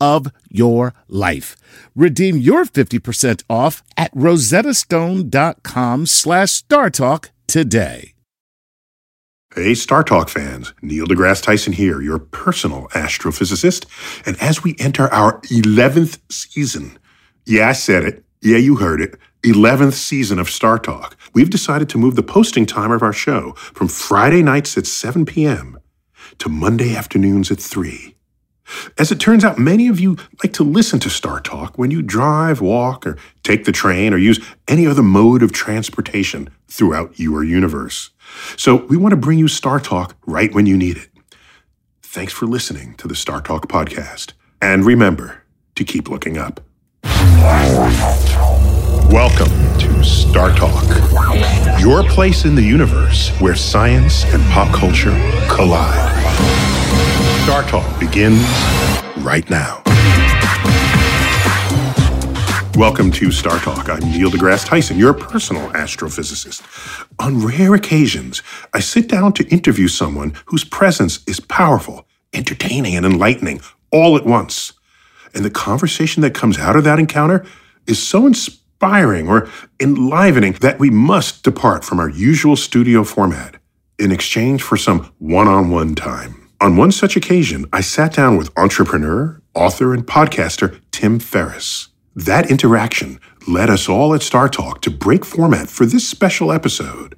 [0.00, 1.56] of your life.
[1.94, 8.14] Redeem your 50% off at rosettastone.com slash startalk today.
[9.52, 10.72] Hey, StarTalk fans.
[10.80, 13.84] Neil deGrasse Tyson here, your personal astrophysicist.
[14.24, 16.96] And as we enter our 11th season,
[17.46, 18.24] yeah, I said it.
[18.40, 19.16] Yeah, you heard it.
[19.42, 21.16] 11th season of Star Talk.
[21.34, 25.26] We've decided to move the posting time of our show from Friday nights at 7
[25.26, 25.80] p.m.
[26.38, 28.14] to Monday afternoons at 3.
[28.98, 32.02] As it turns out, many of you like to listen to Star Talk when you
[32.02, 37.42] drive, walk, or take the train or use any other mode of transportation throughout your
[37.44, 38.10] universe.
[38.56, 41.08] So we want to bring you Star Talk right when you need it.
[42.02, 44.32] Thanks for listening to the Star Talk podcast.
[44.62, 45.42] And remember
[45.76, 46.60] to keep looking up.
[49.10, 49.48] Welcome
[49.78, 50.84] to Star Talk,
[51.80, 55.10] your place in the universe where science and pop culture
[55.48, 56.69] collide.
[57.50, 58.46] Star Talk begins
[59.24, 59.82] right now.
[62.76, 63.88] Welcome to Star Talk.
[63.88, 66.62] I'm Neil deGrasse Tyson, your personal astrophysicist.
[67.18, 68.40] On rare occasions,
[68.72, 74.24] I sit down to interview someone whose presence is powerful, entertaining, and enlightening all at
[74.24, 74.72] once.
[75.34, 77.44] And the conversation that comes out of that encounter
[77.88, 79.48] is so inspiring or
[79.80, 83.56] enlivening that we must depart from our usual studio format
[83.98, 86.39] in exchange for some one on one time.
[86.62, 91.88] On one such occasion, I sat down with entrepreneur, author, and podcaster Tim Ferriss.
[92.14, 97.16] That interaction led us all at Star Talk to break format for this special episode.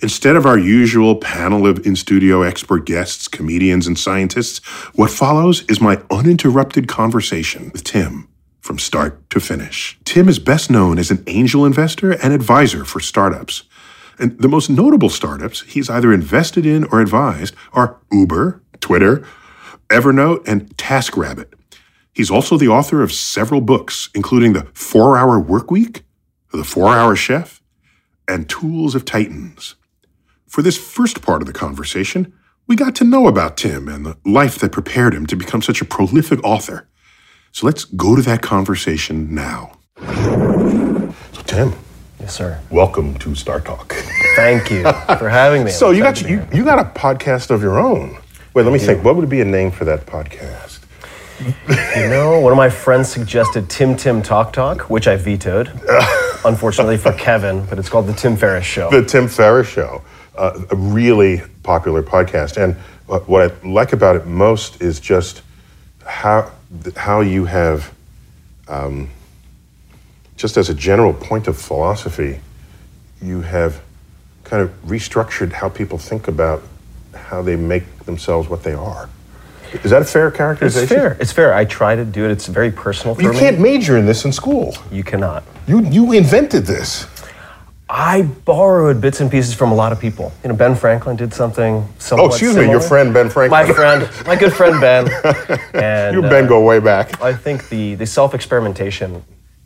[0.00, 4.64] Instead of our usual panel of in studio expert guests, comedians, and scientists,
[4.94, 8.28] what follows is my uninterrupted conversation with Tim
[8.62, 9.98] from start to finish.
[10.04, 13.64] Tim is best known as an angel investor and advisor for startups.
[14.18, 19.26] And the most notable startups he's either invested in or advised are Uber, Twitter,
[19.88, 21.52] Evernote, and TaskRabbit.
[22.12, 26.02] He's also the author of several books, including The Four Hour Workweek,
[26.52, 27.60] The Four Hour Chef,
[28.28, 29.74] and Tools of Titans.
[30.46, 32.32] For this first part of the conversation,
[32.66, 35.80] we got to know about Tim and the life that prepared him to become such
[35.82, 36.88] a prolific author.
[37.52, 39.78] So let's go to that conversation now.
[39.98, 41.72] So, Tim,
[42.20, 42.60] Yes, sir.
[42.70, 43.92] welcome to Star Talk.
[44.36, 44.82] Thank you
[45.18, 45.70] for having me.
[45.74, 48.16] So I'm you got excited to be you, you got a podcast of your own.
[48.54, 49.04] Wait, let me think.
[49.04, 50.80] What would be a name for that podcast?
[51.40, 55.68] You know, one of my friends suggested Tim Tim Talk Talk, which I vetoed,
[56.44, 58.88] unfortunately for Kevin, but it's called The Tim Ferriss Show.
[58.90, 60.02] The Tim Ferriss Show,
[60.36, 62.62] uh, a really popular podcast.
[62.62, 62.76] And
[63.06, 65.42] what what I like about it most is just
[66.06, 66.50] how
[66.96, 67.92] how you have,
[68.68, 69.10] um,
[70.36, 72.40] just as a general point of philosophy,
[73.22, 73.80] you have
[74.44, 76.62] kind of restructured how people think about
[77.14, 79.08] how they make themselves what they are.
[79.82, 80.84] Is that a fair characterization?
[80.84, 81.16] it's fair.
[81.20, 81.54] It's fair.
[81.54, 82.30] I try to do it.
[82.30, 83.38] It's very personal for You me.
[83.38, 84.76] can't major in this in school.
[84.92, 85.42] You cannot.
[85.66, 87.06] You you invented this.
[87.88, 90.32] I borrowed bits and pieces from a lot of people.
[90.42, 93.66] You know, Ben Franklin did something somewhat Oh, excuse me, your friend Ben Franklin.
[93.68, 95.08] My friend, my good friend Ben.
[95.74, 97.20] And You and Ben uh, go way back.
[97.20, 99.22] I think the, the self experimentation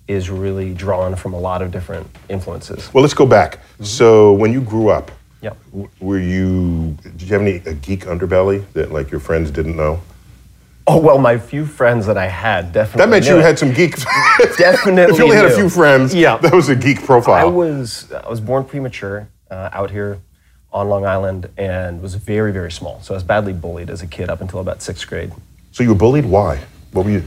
[0.08, 2.92] is really drawn from a lot of different influences.
[2.92, 3.58] Well, let's go back.
[3.80, 5.10] So, when you grew up,
[5.42, 5.56] Yep.
[6.00, 6.96] were you?
[7.02, 10.00] Did you have any a geek underbelly that like your friends didn't know?
[10.90, 12.98] Oh well, my few friends that I had definitely.
[13.04, 13.42] That meant knew you it.
[13.44, 13.94] had some geek.
[14.56, 16.38] Definitely if you only had a few friends, Yeah.
[16.38, 17.34] that was a geek profile.
[17.34, 20.18] I was I was born premature uh, out here
[20.72, 23.00] on Long Island and was very very small.
[23.02, 25.30] So I was badly bullied as a kid up until about sixth grade.
[25.72, 26.24] so you were bullied.
[26.24, 26.60] Why?
[26.92, 27.22] What were you?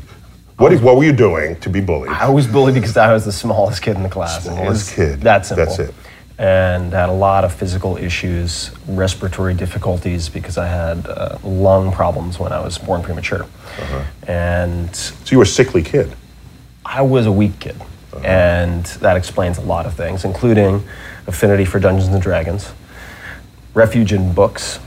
[0.61, 2.11] What, what were you doing to be bullied?
[2.11, 4.43] I was bullied because I was the smallest kid in the class.
[4.43, 5.21] Smallest was kid.
[5.21, 5.65] That simple.
[5.65, 5.95] That's it.
[6.37, 12.39] And had a lot of physical issues, respiratory difficulties because I had uh, lung problems
[12.39, 13.43] when I was born premature.
[13.43, 14.03] Uh-huh.
[14.27, 16.15] And So you were a sickly kid.
[16.85, 17.75] I was a weak kid.
[18.23, 20.83] And that explains a lot of things, including
[21.27, 22.71] affinity for Dungeons and Dragons,
[23.73, 24.79] refuge in books,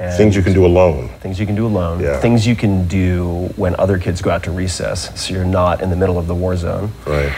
[0.00, 1.08] and Things you can do alone.
[1.20, 2.18] things you can do alone, Yeah.
[2.20, 5.90] things you can do when other kids go out to recess, so you're not in
[5.90, 6.90] the middle of the war zone.
[7.06, 7.30] Right.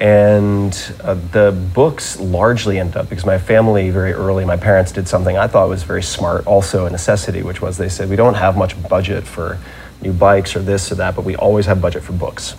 [0.00, 0.72] And
[1.04, 5.36] uh, the books largely end up because my family, very early, my parents did something
[5.36, 8.56] I thought was very smart, also a necessity, which was they said, We don't have
[8.56, 9.58] much budget for
[10.02, 12.54] new bikes or this or that, but we always have budget for books.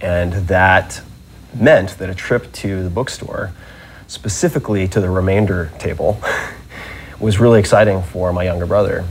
[0.00, 1.00] And that
[1.54, 3.52] meant that a trip to the bookstore,
[4.08, 6.20] specifically to the remainder table,
[7.22, 9.06] was really exciting for my younger brother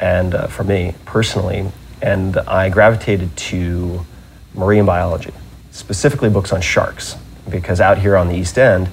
[0.00, 1.70] and uh, for me personally.
[2.02, 4.04] And I gravitated to
[4.54, 5.32] marine biology,
[5.70, 7.16] specifically books on sharks,
[7.48, 8.90] because out here on the East End,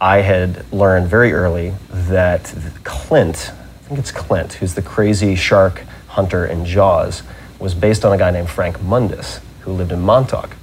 [0.00, 2.54] I had learned very early that
[2.84, 7.24] Clint, I think it's Clint, who's the crazy shark hunter in Jaws,
[7.58, 10.54] was based on a guy named Frank Mundus, who lived in Montauk.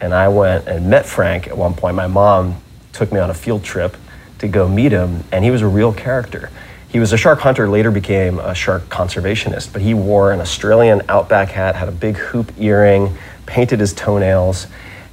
[0.00, 1.96] And I went and met Frank at one point.
[1.96, 2.62] My mom
[2.92, 3.96] took me on a field trip
[4.40, 6.50] to go meet him, and he was a real character.
[6.88, 11.02] He was a shark hunter, later became a shark conservationist, but he wore an Australian
[11.08, 13.16] outback hat, had a big hoop earring,
[13.46, 14.66] painted his toenails,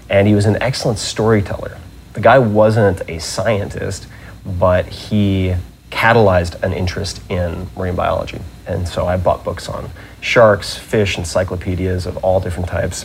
[0.10, 1.78] and he was an excellent storyteller.
[2.14, 4.08] The guy wasn't a scientist,
[4.44, 5.56] but he
[5.92, 8.40] catalyzed an interest in marine biology.
[8.66, 9.90] And so I bought books on
[10.20, 13.04] sharks, fish, encyclopedias of all different types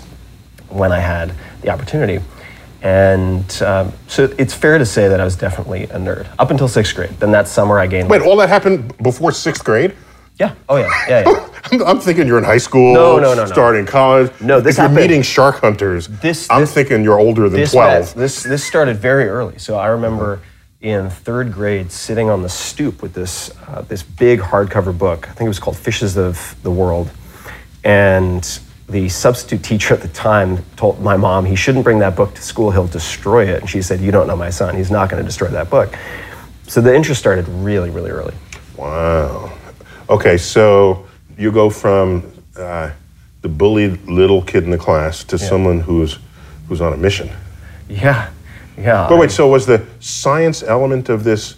[0.69, 2.21] when I had the opportunity.
[2.83, 6.67] And um, so it's fair to say that I was definitely a nerd up until
[6.67, 7.11] sixth grade.
[7.21, 8.11] Then that summer I gained.
[8.11, 9.95] Wait, all that happened before sixth grade?
[10.39, 10.55] Yeah.
[10.69, 10.89] Oh yeah.
[11.09, 11.23] Yeah.
[11.31, 11.49] yeah.
[11.71, 12.93] I'm, I'm thinking you're in high school.
[12.93, 13.47] No, no, no, no.
[13.47, 14.33] Starting college.
[14.41, 17.71] No, this If you're meeting shark hunters, This- I'm this- thinking you're older than this
[17.71, 18.17] 12.
[18.17, 19.59] met- this this started very early.
[19.59, 20.41] So I remember
[20.81, 25.29] in third grade sitting on the stoop with this uh, this big hardcover book.
[25.29, 27.11] I think it was called Fishes of the World,
[27.85, 28.59] and
[28.89, 32.43] the substitute teacher at the time told my mom he shouldn't bring that book to
[32.43, 32.71] school.
[32.71, 33.61] He'll destroy it.
[33.61, 34.77] And she said, "You don't know my son.
[34.77, 35.97] He's not going to destroy that book."
[36.67, 38.35] So the interest started really, really early.
[38.77, 39.53] Wow.
[40.09, 41.07] Okay, so
[41.39, 42.91] you go from uh,
[43.43, 46.19] the bullied little kid in the class to someone who's
[46.69, 47.31] who's on a mission.
[47.89, 48.31] Yeah,
[48.77, 49.07] yeah.
[49.09, 51.57] But wait, so was the science element of this?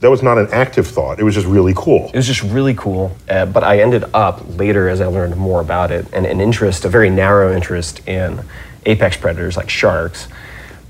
[0.00, 1.18] That was not an active thought.
[1.18, 2.08] It was just really cool.
[2.08, 3.16] It was just really cool.
[3.28, 6.84] Uh, but I ended up later, as I learned more about it, and an interest,
[6.84, 8.44] a very narrow interest in
[8.86, 10.28] apex predators like sharks,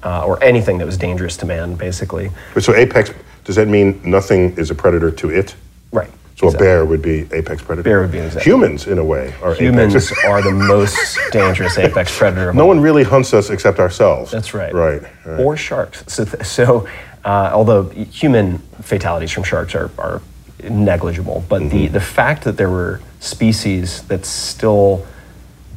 [0.03, 2.31] uh, or anything that was dangerous to man, basically.
[2.53, 3.13] But so apex,
[3.45, 5.55] does that mean nothing is a predator to it?
[5.91, 6.11] Right.
[6.37, 6.67] So exactly.
[6.67, 7.85] a bear would be apex predator.
[7.85, 8.51] Bear would be exactly.
[8.51, 10.25] Humans, in a way, are Humans apex.
[10.27, 12.51] are the most dangerous apex predator.
[12.51, 14.31] of No one really hunts us except ourselves.
[14.31, 14.75] That's right.
[14.75, 15.03] Right.
[15.25, 15.41] right.
[15.41, 16.05] Or sharks.
[16.09, 16.89] So, th- so
[17.25, 20.21] uh, although human fatalities from sharks are, are
[20.69, 21.93] negligible, but the, Mm-hmm.
[21.93, 25.07] the fact that there were species that still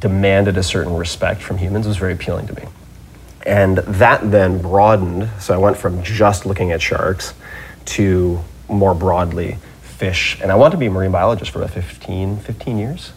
[0.00, 2.64] demanded a certain respect from humans was very appealing to me.
[3.44, 5.28] And that then broadened.
[5.40, 7.32] So I went from just looking at sharks
[7.86, 10.38] to more broadly fish.
[10.42, 13.12] And I wanted to be a marine biologist for about 15, 15 years.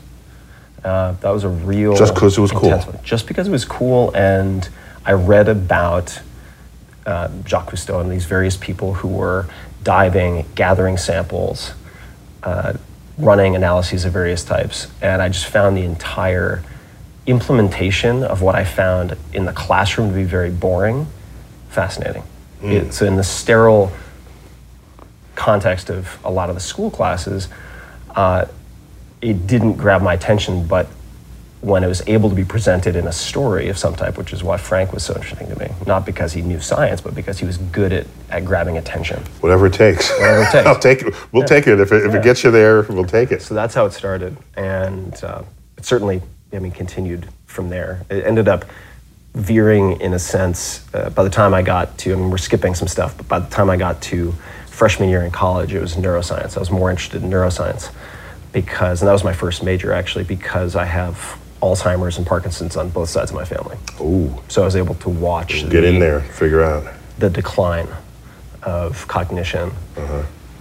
[0.84, 1.96] Uh, that was a real.
[1.96, 2.70] Just because it was cool.
[2.70, 3.00] one.
[3.04, 4.12] Just because it was cool.
[4.16, 4.70] And
[5.04, 6.22] I read about
[7.10, 9.48] uh, Jacques Cousteau and these various people who were
[9.84, 11.74] diving, gathering samples,
[12.44, 12.74] uh,
[13.18, 14.88] running analyses of various types.
[15.02, 16.64] And I just found the entire
[17.26, 21.08] implementation of what I found in the classroom to be very boring,
[21.70, 22.24] fascinating.
[22.62, 23.92] It- so, in the sterile
[25.36, 27.48] context of a lot of the school classes,
[28.16, 28.46] uh,
[29.22, 30.88] it didn't grab my attention, but
[31.62, 34.44] when it was able to be presented in a story of some type, which is
[34.44, 37.46] why Frank was so interesting to me, not because he knew science, but because he
[37.46, 39.22] was good at, at grabbing attention.
[39.42, 40.10] Whatever it takes.
[40.12, 40.68] Whatever it takes.
[40.68, 41.34] I'll take it.
[41.34, 41.80] We'll take it.
[41.80, 42.06] If, it.
[42.06, 43.42] if it gets you there, we'll take it.
[43.42, 45.44] So that's how it started, and uh,
[45.78, 46.22] it certainly,
[46.54, 48.06] I mean, continued from there.
[48.10, 48.64] It ended up
[49.34, 50.88] veering in a sense.
[50.94, 53.40] Uh, by the time I got to, I mean, we're skipping some stuff, but by
[53.40, 54.34] the time I got to
[54.68, 56.56] freshman year in college, it was neuroscience.
[56.56, 57.92] I was more interested in neuroscience
[58.54, 62.90] because, and that was my first major actually, because I have Alzheimer's and Parkinson's on
[62.90, 63.78] both sides of my family.
[64.02, 64.34] Ooh.
[64.48, 66.22] So I was able to watch Get in the- there.
[66.22, 66.86] Figure out.
[67.18, 67.88] the decline
[68.64, 69.72] of cognition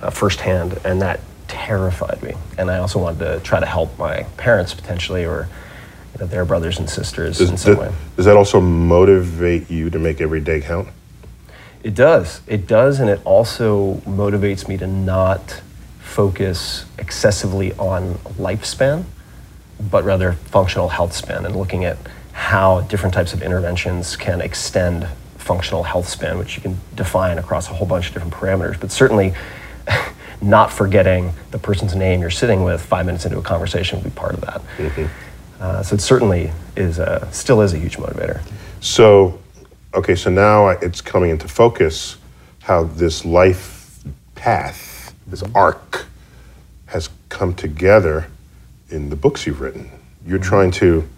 [0.02, 2.35] uh, firsthand, and that terrified me.
[2.59, 5.49] And I also wanted to try to help my parents potentially, or
[6.14, 7.93] you know, their brothers and sisters in some that- way.
[8.17, 10.88] does that also motivate you to make every day count?
[11.85, 12.40] It does.
[12.49, 15.62] It does, and it also motivates me to not
[16.00, 19.05] focus excessively on lifespan,
[19.80, 21.97] but rather functional health span and looking at
[22.32, 25.06] how different types of interventions can extend
[25.37, 28.78] functional health span, which you can define across a whole bunch of different parameters.
[28.78, 29.35] But certainly,
[30.42, 34.16] not forgetting the person's name you're sitting with five minutes into a conversation would be
[34.16, 34.62] part of that.
[34.76, 35.06] Mm-hmm.
[35.61, 38.40] Uh, so it certainly is a, still is a huge motivator.
[38.80, 39.40] So,
[39.94, 42.16] okay, so now it's coming into focus
[42.62, 44.04] how this life
[44.35, 45.56] path, this mm-hmm.
[45.56, 46.06] arc,
[46.87, 48.28] has come together
[48.90, 49.90] in the books you've written.
[50.26, 50.49] You're mm-hmm.
[50.49, 51.09] trying to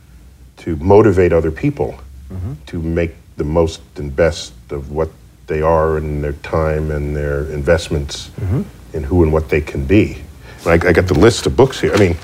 [0.58, 1.98] to motivate other people
[2.30, 2.52] mm-hmm.
[2.66, 5.10] to make the most and best of what
[5.46, 8.62] they are and their time and their investments mm-hmm.
[8.94, 10.22] in who and what they can be.
[10.66, 11.94] I, I got the list of books here.
[11.94, 12.16] I mean,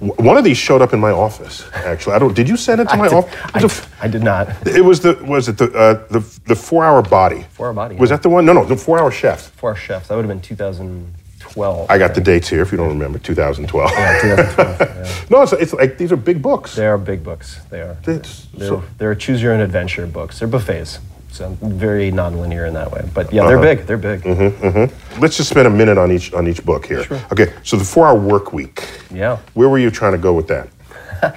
[0.00, 1.68] one of these showed up in my office.
[1.74, 2.34] Actually, I don't.
[2.34, 3.86] Did you send it to my office?
[4.00, 4.66] I, I, did not.
[4.66, 7.44] It was the was it the uh, the the four hour body.
[7.50, 7.96] Four hour body.
[7.96, 8.44] Was that the one?
[8.46, 9.50] No, no, the four hour chef.
[9.50, 10.08] Four hour chef.
[10.08, 10.40] That would have been
[11.54, 11.90] 2012.
[11.90, 12.62] I got the dates here.
[12.62, 13.90] If you don't remember, 2012.
[13.90, 14.80] Yeah, 2012.
[14.80, 15.24] yeah.
[15.30, 16.74] no, it's, it's like these are big books.
[16.74, 17.60] They are big books.
[17.70, 17.96] They are.
[18.06, 20.38] It's, they're, so, they're choose your own adventure books.
[20.38, 20.98] They're buffets.
[21.32, 23.08] So very nonlinear in that way.
[23.14, 23.74] But yeah, they're uh-huh.
[23.76, 23.86] big.
[23.86, 24.22] They're big.
[24.22, 25.20] Mm-hmm, mm-hmm.
[25.20, 27.04] Let's just spend a minute on each on each book here.
[27.04, 27.20] Sure.
[27.30, 28.88] Okay, so the four hour work week.
[29.12, 29.38] Yeah.
[29.54, 30.68] Where were you trying to go with that?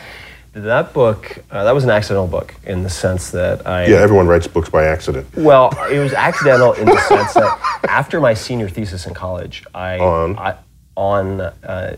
[0.54, 3.86] that book, uh, that was an accidental book in the sense that I.
[3.86, 5.28] Yeah, everyone writes books by accident.
[5.36, 10.00] Well, it was accidental in the sense that after my senior thesis in college, I
[10.00, 10.58] on I,
[10.96, 11.98] on uh,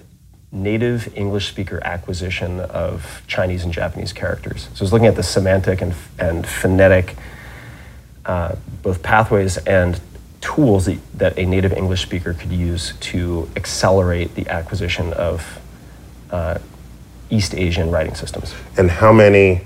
[0.52, 4.70] native English speaker acquisition of Chinese and Japanese characters.
[4.74, 7.16] So I was looking at the semantic and and phonetic
[8.26, 10.00] uh, both pathways and
[10.42, 15.60] tools that, that, a native English speaker could use to accelerate the acquisition of
[16.32, 16.58] uh,
[17.36, 18.54] East Asian writing systems.
[18.78, 19.62] And how many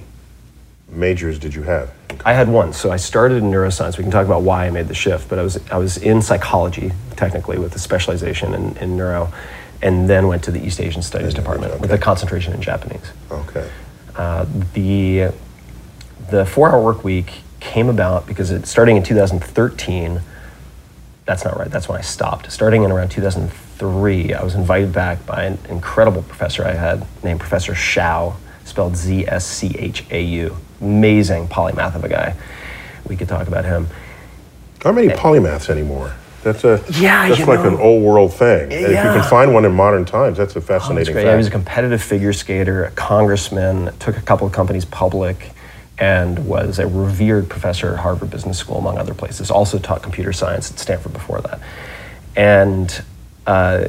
[0.90, 1.92] majors did you have?
[2.26, 2.74] I had one.
[2.74, 3.98] So I started in neuroscience.
[3.98, 6.22] We can talk about why I made the shift, but I was I was in
[6.22, 9.32] psychology technically with a specialization in, in neuro,
[9.82, 11.82] and then went to the East Asian Studies department okay.
[11.82, 13.12] with a concentration in Japanese.
[13.32, 13.70] Okay.
[14.16, 15.32] Uh, the
[16.30, 20.22] the four hour work week came about because it, starting in 2013,
[21.26, 22.52] that's not right, that's when I stopped.
[22.52, 23.10] Starting in around
[23.80, 28.96] 2003, I was invited back by an incredible professor I had named Professor Zschau, spelled
[28.96, 30.58] Z S C H A U.
[30.82, 32.36] Amazing polymath of a guy.
[33.08, 33.88] We could talk about him.
[34.84, 36.14] How many polymaths anymore?
[36.44, 38.64] That's a yeah, that's like know, an old world thing.
[38.64, 38.88] And yeah.
[38.88, 41.16] if you can find one in modern times, that's a oh, fascinating.
[41.16, 44.86] Oh, yeah, he was a competitive figure skater, a congressman, took a couple of companies
[44.86, 45.52] public
[45.98, 49.52] and was a revered professor at Harvard Business School, among other places.
[49.52, 51.60] Also taught computer science at Stanford before that.
[52.38, 53.04] And
[53.50, 53.88] uh,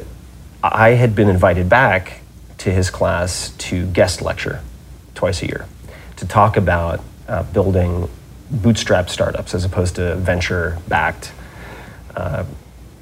[0.63, 2.21] I had been invited back
[2.57, 4.61] to his class to guest lecture
[5.13, 5.67] twice a year
[6.15, 8.09] to talk about uh, building
[8.49, 11.31] bootstrap startups as opposed to venture backed,
[12.15, 12.43] uh,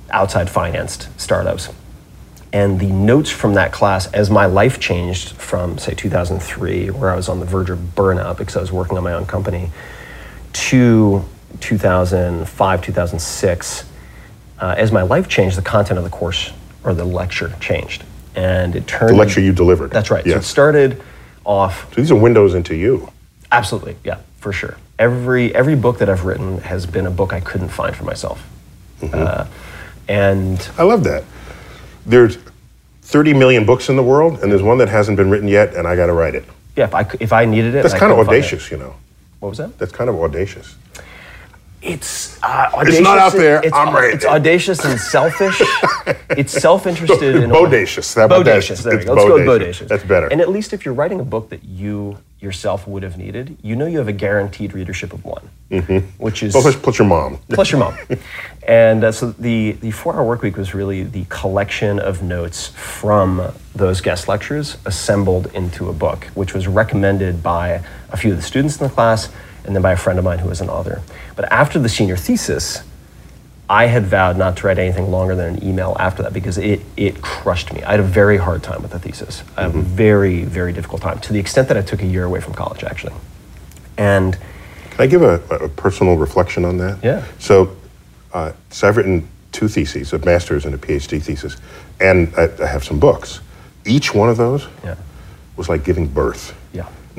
[0.10, 1.70] outside financed startups.
[2.52, 7.16] And the notes from that class, as my life changed from, say, 2003, where I
[7.16, 9.72] was on the verge of burnout because I was working on my own company,
[10.52, 11.24] to
[11.62, 13.86] 2005, 2006,
[14.60, 16.52] uh, as my life changed, the content of the course
[16.84, 18.04] or the lecture changed.
[18.36, 19.12] And it turned.
[19.12, 19.92] The lecture you delivered.
[19.92, 20.26] That's right.
[20.26, 20.36] Yes.
[20.36, 21.02] So it started
[21.46, 21.90] off.
[21.90, 23.12] So these are windows into you.
[23.52, 24.78] Absolutely, yeah, for sure.
[25.00, 28.48] Every, every book that I've written has been a book I couldn't find for myself.
[29.02, 29.16] Mm-hmm.
[29.16, 29.48] Uh,
[30.08, 31.24] and I love that
[32.06, 32.38] there's
[33.04, 35.88] 30 million books in the world, and there's one that hasn't been written yet, and
[35.88, 36.46] I got to write it.
[36.76, 38.96] Yeah, if I, if I needed it, that's kind of audacious, you know.
[39.40, 39.78] What was that?
[39.78, 40.76] That's kind of audacious.
[41.82, 43.00] It's uh, audacious.
[43.00, 43.62] It's not out there.
[43.64, 45.62] It's, I'm It's audacious and selfish.
[46.32, 48.14] it's self-interested and bodacious.
[48.16, 48.84] That, bodacious.
[48.84, 49.14] There we go.
[49.14, 49.28] Let's bodacious.
[49.28, 49.88] go with bodacious.
[49.88, 50.28] That's better.
[50.28, 53.76] And at least if you're writing a book that you yourself would have needed, you
[53.76, 55.98] know you have a guaranteed readership of one, mm-hmm.
[56.22, 57.40] which is plus, plus your mom.
[57.50, 57.98] plus your mom.
[58.68, 62.68] and uh, so the the four hour work week was really the collection of notes
[62.70, 67.82] from those guest lectures assembled into a book, which was recommended by
[68.12, 69.30] a few of the students in the class
[69.70, 71.00] and then by a friend of mine who was an author.
[71.36, 72.82] But after the senior thesis,
[73.70, 76.82] I had vowed not to write anything longer than an email after that because it,
[76.98, 77.84] it crushed me.
[77.84, 79.44] I had a very hard time with the thesis.
[79.56, 79.82] I had mm-hmm.
[79.82, 82.56] a very, very difficult time to the extent that I took a year away from
[82.56, 83.14] college, actually.
[83.96, 84.40] And
[84.90, 86.98] can I give a, a personal reflection on that?
[87.04, 87.24] Yeah.
[87.38, 87.78] So,
[88.34, 91.58] uh, so I've written two theses, a master's and a PhD thesis,
[92.00, 93.40] and I, I have some books.
[93.86, 94.96] Each one of those yeah.
[95.58, 96.59] was like giving birth.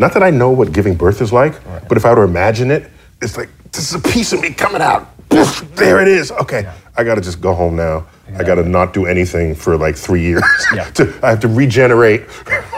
[0.01, 1.89] Not that I know what giving birth is like, right.
[1.89, 2.91] but if I were to imagine it,
[3.21, 6.33] it's like this is a piece of me coming out there it is.
[6.33, 6.75] Okay, yeah.
[6.97, 8.07] I got to just go home now.
[8.35, 10.43] I got to not do anything for like three years.
[10.75, 10.85] Yeah.
[10.95, 12.27] to, I have to regenerate,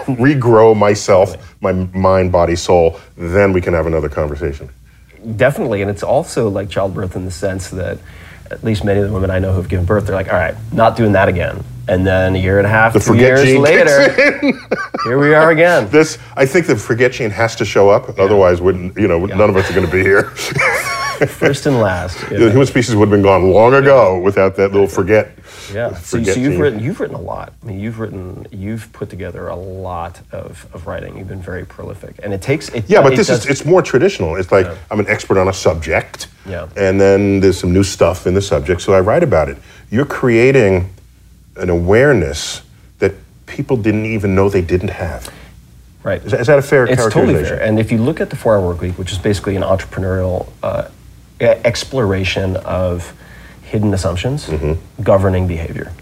[0.07, 3.01] regrow myself, my mind, body, soul.
[3.17, 4.71] Then we can have another conversation.
[5.37, 7.99] Definitely, and it's also like childbirth in the sense that
[8.53, 10.55] at least many of the women I know who've given birth, they're like, all right,
[10.73, 11.65] not doing that again.
[11.89, 14.13] And then a year and a half, The two forget years later,
[15.05, 15.89] here we are again.
[15.91, 18.19] This, I think the forget gene has to show up.
[18.19, 19.27] Otherwise, wouldn't you know?
[19.27, 20.33] None of us are going to be here.
[21.27, 22.21] First and last.
[22.31, 22.39] yeah.
[22.39, 25.33] the human species would have been gone long ago without that little forget.
[25.73, 25.91] Yeah.
[25.95, 26.61] So, forget so you've gene.
[26.61, 27.53] written you've written a lot.
[27.63, 31.17] I mean, you've written you've put together a lot of, of writing.
[31.17, 32.85] You've been very prolific, and it takes it.
[32.89, 34.37] Yeah, but it this does- is it's more traditional.
[34.37, 36.69] It's like I'm an expert on a subject, Yeah.
[36.77, 39.59] and then there's some new stuff in the subject, so I write about it.
[39.91, 40.91] You're creating
[41.57, 42.63] an awareness
[42.99, 43.13] that
[43.47, 45.31] people didn't even know they didn't have.
[46.03, 46.25] right.
[46.25, 47.61] Is that, is that a fair It's totally fair.
[47.61, 50.49] And if you look at the four hour work week, which is basically an entrepreneurial
[50.63, 50.89] uh,
[51.43, 53.13] exploration of
[53.63, 55.03] hidden assumptions Mm-hmm.
[55.03, 55.93] governing behavior,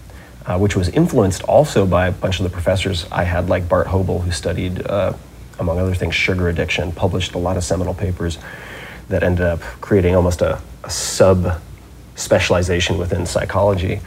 [0.45, 3.87] uh, which was influenced also by a bunch of the professors I had, like Bart
[3.87, 5.13] Hoebel, who studied, uh,
[5.59, 8.37] among other things, sugar addiction, published a lot of seminal papers
[9.09, 11.61] that ended up creating almost a, a sub
[12.15, 14.01] specialization within psychology.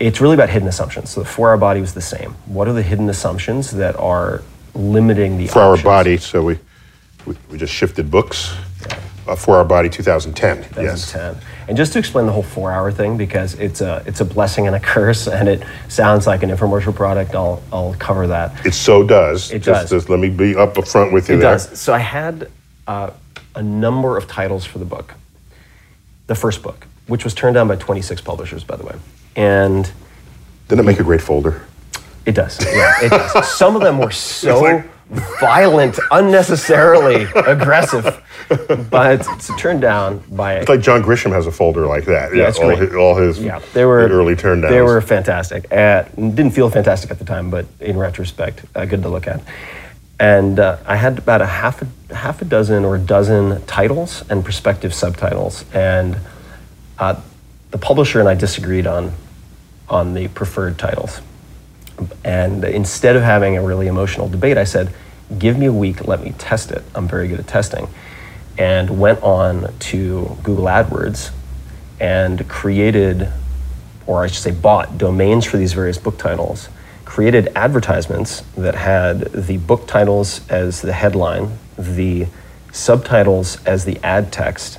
[0.00, 1.10] It's really about hidden assumptions.
[1.10, 2.32] So the four hour body was the same.
[2.46, 4.42] What are the hidden assumptions that are
[4.74, 6.16] limiting the four hour body.
[6.16, 6.58] So we,
[7.26, 8.54] we we just shifted books.
[9.26, 10.66] Uh, four hour body, 2010.
[10.76, 11.14] Yes.
[11.66, 14.76] And just to explain the whole four-hour thing, because it's a it's a blessing and
[14.76, 17.34] a curse, and it sounds like an infomercial product.
[17.34, 18.66] I'll I'll cover that.
[18.66, 19.50] It so does.
[19.50, 19.90] It just, does.
[19.90, 21.52] Just let me be up front with you It there.
[21.54, 21.78] does.
[21.80, 22.50] So I had
[22.86, 23.10] uh,
[23.54, 25.14] a number of titles for the book.
[26.26, 28.94] The first book, which was turned down by 26 publishers, by the way,
[29.36, 29.90] and
[30.68, 31.62] Didn't it make a great folder?
[32.26, 32.58] it does.
[32.62, 33.56] Yeah, it does.
[33.56, 38.22] Some of them were so violent, unnecessarily aggressive,
[38.90, 42.34] but it's turned down by It's like John Grisham has a folder like that.
[42.34, 44.72] Yeah, it's all his, all his Yeah, they were early turn downs.
[44.72, 45.70] They were fantastic.
[45.72, 49.40] Uh, didn't feel fantastic at the time, but in retrospect, uh, good to look at.
[50.18, 54.24] And uh, I had about a half a half a dozen or a dozen titles
[54.30, 56.16] and prospective subtitles, and
[56.98, 57.20] uh,
[57.72, 59.12] the publisher and I disagreed on
[59.88, 61.20] on the preferred titles.
[62.24, 64.90] And instead of having a really emotional debate, I said,
[65.38, 66.82] "Give me a week, let me test it.
[66.94, 67.88] I'm very good at testing."
[68.56, 71.30] And went on to Google AdWords
[72.00, 73.28] and created,
[74.06, 76.68] or I should say, bought domains for these various book titles,
[77.04, 82.26] created advertisements that had the book titles as the headline, the
[82.72, 84.78] subtitles as the ad text,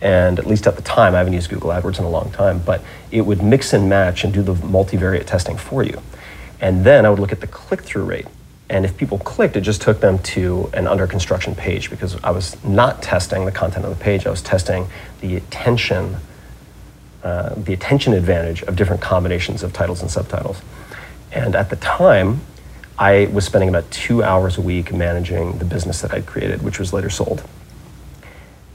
[0.00, 2.60] and at least at the time, I haven't used Google AdWords in a long time,
[2.64, 6.00] but it would mix and match and do the multivariate testing for you.
[6.60, 8.26] And then I would look at the click through rate.
[8.70, 12.30] And if people clicked, it just took them to an under construction page because I
[12.30, 14.88] was not testing the content of the page, I was testing
[15.20, 16.16] the attention
[17.22, 20.62] uh, the attention advantage of different combinations of titles and subtitles.
[21.32, 22.40] And at the time,
[22.96, 26.78] I was spending about two hours a week managing the business that I'd created, which
[26.78, 27.42] was later sold.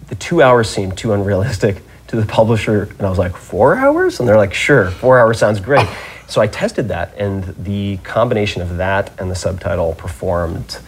[0.08, 4.20] The two hours seemed too unrealistic to the publisher, and I was like, four hours?
[4.20, 5.88] And they're like, sure, four hours sounds great.
[6.34, 10.80] So I tested that, and the combination of that and the subtitle performed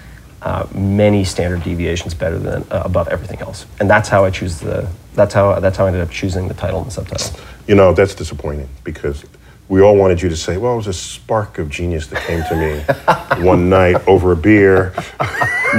[0.41, 3.67] uh, many standard deviations better than uh, above everything else.
[3.79, 4.89] And that's how I choose the.
[5.13, 7.39] That's how that's how I ended up choosing the title and the subtitle.
[7.67, 9.23] You know, that's disappointing because
[9.69, 12.43] we all wanted you to say, well, it was a spark of genius that came
[12.45, 14.95] to me one night over a beer.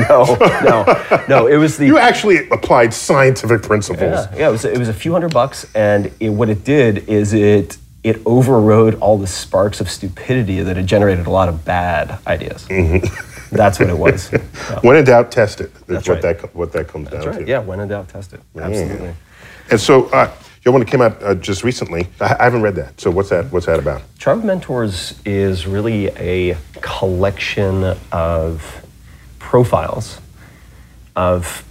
[0.09, 1.47] No, no, no.
[1.49, 4.27] It was the You actually applied scientific principles.
[4.31, 4.49] Yeah, yeah.
[4.49, 7.79] It was it was a few hundred bucks, and it, what it did is it
[8.07, 12.65] it overrode all the sparks of stupidity that had generated a lot of bad ideas.
[12.69, 13.57] Mm-hmm.
[13.57, 14.33] That's what it was.
[14.33, 14.39] Yeah.
[14.83, 15.75] When in doubt, test it.
[15.87, 16.39] That's, what right.
[16.41, 17.45] that what that comes That's down right.
[17.45, 17.51] to.
[17.51, 18.41] Yeah, when in doubt, test it.
[18.57, 19.13] Absolutely.
[19.71, 20.33] And so, uh,
[20.65, 22.07] your one that came out uh, just recently.
[22.21, 23.01] I, I haven't read that.
[23.01, 23.51] So what's that?
[23.51, 24.03] What's that about?
[24.21, 28.87] Tribe of Mentors is really a collection of
[29.41, 30.21] profiles
[31.17, 31.66] of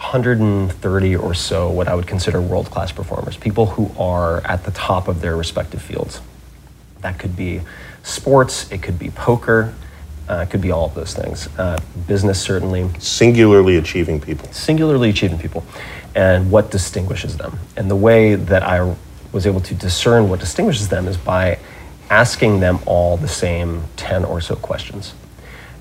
[0.00, 4.70] 130 or so what I would consider world class performers, people who are at the
[4.70, 6.22] top of their respective fields.
[7.02, 7.60] That could be
[8.02, 9.74] sports, it could be poker,
[10.28, 11.48] uh, it could be all of those things.
[11.58, 14.50] Uh, business, certainly Singularly achieving people.
[14.52, 15.64] singularly achieving people
[16.14, 17.58] and what distinguishes them.
[17.76, 18.96] And the way that I
[19.32, 21.58] was able to discern what distinguishes them is by
[22.08, 25.12] asking them all the same 10 or so questions.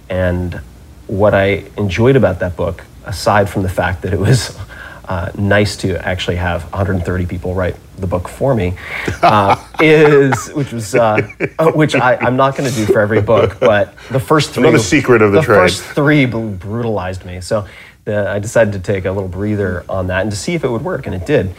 [0.10, 0.60] And
[1.08, 4.58] what I enjoyed about that book, aside from the fact that it was
[5.06, 8.76] uh, nice to actually have 130 people write the book for me,
[9.24, 13.22] uh, is which was uh, uh, which I, I'm not going to do for every
[13.22, 15.58] book, but the first three Another secret of the trade.
[15.58, 17.42] first three br- brutalized me.
[17.42, 17.66] So
[18.06, 20.70] uh, I decided to take a little breather on that and to see if it
[20.70, 21.56] would work, and it did.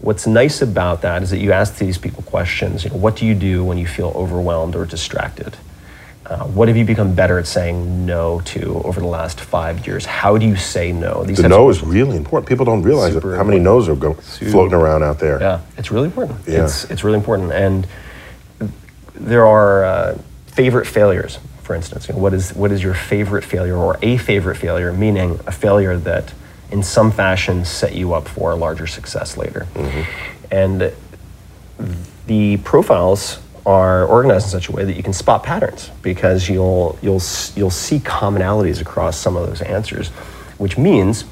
[0.00, 2.84] What's nice about that is that you ask these people questions.
[2.84, 5.56] You know, what do you do when you feel overwhelmed or distracted?
[6.26, 10.06] Uh, what have you become better at saying no to over the last five years?
[10.06, 11.22] How do you say no?
[11.22, 12.48] These the no is really important.
[12.48, 15.38] People don't realize how many no's are go- floating around out there.
[15.38, 16.40] Yeah, it's really important.
[16.46, 16.64] Yeah.
[16.64, 17.52] It's, it's really important.
[17.52, 17.86] And
[19.14, 22.08] there are uh, favorite failures, for instance.
[22.08, 25.52] You know, what, is, what is your favorite failure or a favorite failure, meaning a
[25.52, 26.32] failure that
[26.70, 29.66] in some fashion set you up for a larger success later?
[29.74, 30.02] Mm-hmm.
[30.50, 30.92] And
[32.26, 36.98] the profiles are organized in such a way that you can spot patterns because you'll
[37.00, 37.22] you'll
[37.56, 40.08] you'll see commonalities across some of those answers,
[40.58, 41.24] which means,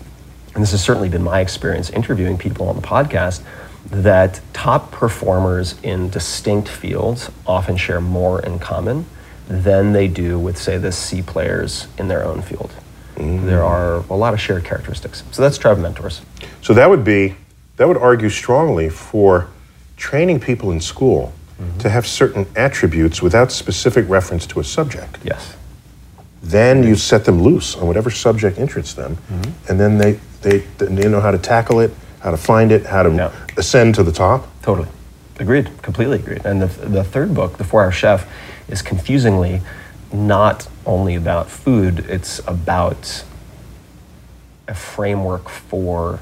[0.54, 3.42] and this has certainly been my experience interviewing people on the podcast,
[3.86, 9.04] that top performers in distinct fields often share more in common
[9.48, 12.72] than they do with say the C players in their own field.
[13.16, 13.44] Mm.
[13.44, 15.22] There are a lot of shared characteristics.
[15.32, 16.22] So that's tribe mentors.
[16.62, 17.36] So that would be
[17.76, 19.48] that would argue strongly for
[19.96, 21.78] training people in school mm-hmm.
[21.78, 25.18] to have certain attributes without specific reference to a subject.
[25.24, 25.56] Yes.
[26.42, 29.70] Then you set them loose on whatever subject interests them, mm-hmm.
[29.70, 33.02] and then they, they, they know how to tackle it, how to find it, how
[33.02, 33.32] to yeah.
[33.56, 34.48] ascend to the top.
[34.62, 34.88] Totally.
[35.38, 35.70] Agreed.
[35.82, 36.44] Completely agreed.
[36.44, 38.28] And the, the third book, The Four Hour Chef,
[38.68, 39.60] is confusingly
[40.12, 43.24] not only about food, it's about
[44.68, 46.20] a framework for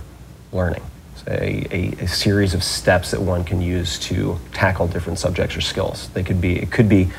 [0.52, 0.82] learning
[1.26, 5.60] a, a, a, series of steps that one can use to tackle different subjects or
[5.60, 6.08] skills.
[6.10, 7.10] They could be it could be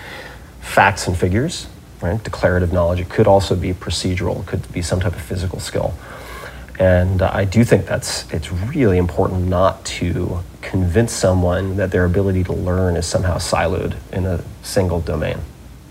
[0.61, 1.67] facts and figures,
[2.01, 2.21] right?
[2.23, 2.99] Declarative knowledge.
[2.99, 4.41] It could also be procedural.
[4.41, 5.93] It could be some type of physical skill.
[6.79, 12.05] And uh, I do think that's it's really important not to convince someone that their
[12.05, 15.37] ability to learn is somehow siloed in a single domain.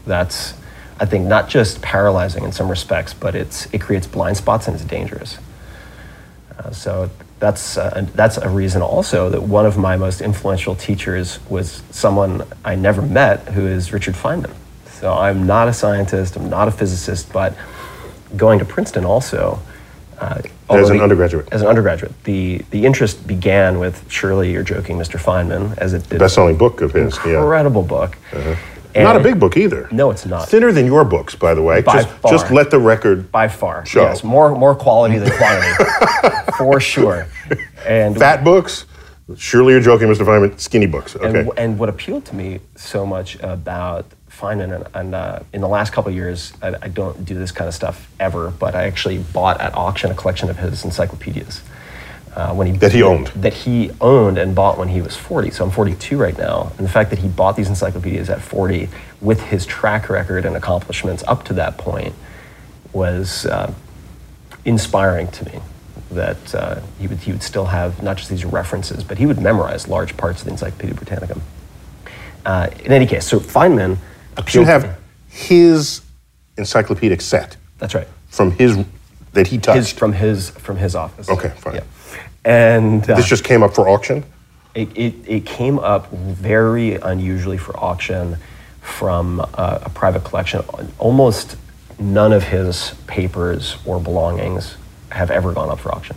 [0.07, 0.55] That's
[0.99, 4.75] I think not just paralyzing in some respects, but it's it creates blind spots and
[4.75, 5.39] it's dangerous.
[6.59, 11.41] Uh, so that's uh, that's a reason also that one of my most influential teachers
[11.49, 14.55] was someone I never met, who is Richard Feynman.
[14.87, 17.57] So I'm not a scientist, I'm not a physicist, but
[18.37, 19.61] going to Princeton also.
[20.19, 21.49] Uh, as an the, undergraduate.
[21.51, 25.19] As an undergraduate, the the interest began with surely you're joking, Mr.
[25.19, 26.19] Feynman, as it did.
[26.19, 27.17] Best-selling book of his.
[27.17, 27.89] Incredible yeah.
[27.89, 28.19] book.
[28.33, 28.57] Uh-huh.
[28.95, 29.89] And not a big book either.
[29.91, 30.49] No, it's not.
[30.49, 31.83] Thinner than your books, by the way.
[31.83, 32.33] By just, far.
[32.33, 33.85] just let the record by far.
[33.87, 34.03] Show.
[34.03, 35.85] Yes, more more quality than quantity,
[36.59, 37.27] for sure.
[37.87, 38.87] And fat books.
[39.37, 40.27] Surely you're joking, Mr.
[40.27, 40.59] Feynman.
[40.59, 41.15] Skinny books.
[41.15, 41.41] Okay.
[41.41, 45.69] And, and what appealed to me so much about Feynman, and, and uh, in the
[45.69, 48.87] last couple of years, I, I don't do this kind of stuff ever, but I
[48.87, 51.63] actually bought at auction a collection of his encyclopedias
[52.35, 55.51] uh, when he that he owned that he owned and bought when he was 40.
[55.51, 58.89] So I'm 42 right now, and the fact that he bought these encyclopedias at 40
[59.21, 62.15] with his track record and accomplishments up to that point
[62.93, 63.73] was uh,
[64.65, 65.61] inspiring to me.
[66.11, 69.41] That uh, he would he would still have not just these references, but he would
[69.41, 71.41] memorize large parts of the Encyclopedia Britannica.
[72.45, 73.99] Uh, in any case, so Feynman
[74.37, 74.67] appealed.
[74.67, 76.03] you have his
[76.57, 77.57] encyclopedic set.
[77.79, 78.09] That's right.
[78.29, 78.79] From his
[79.33, 79.77] that he touched.
[79.77, 81.29] His, from his from his office.
[81.29, 81.77] Okay, fine.
[81.77, 81.81] Yeah.
[82.45, 84.25] And uh, this just came up for auction.
[84.75, 88.37] It, it, it came up very unusually for auction
[88.81, 90.63] from a, a private collection.
[90.99, 91.57] Almost
[91.99, 94.77] none of his papers or belongings
[95.11, 96.17] have ever gone up for auction.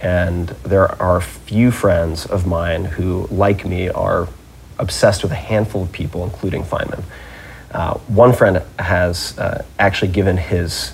[0.00, 4.28] And there are few friends of mine who, like me, are
[4.78, 7.02] obsessed with a handful of people, including Feynman.
[7.70, 10.92] Uh, one friend has uh, actually given his,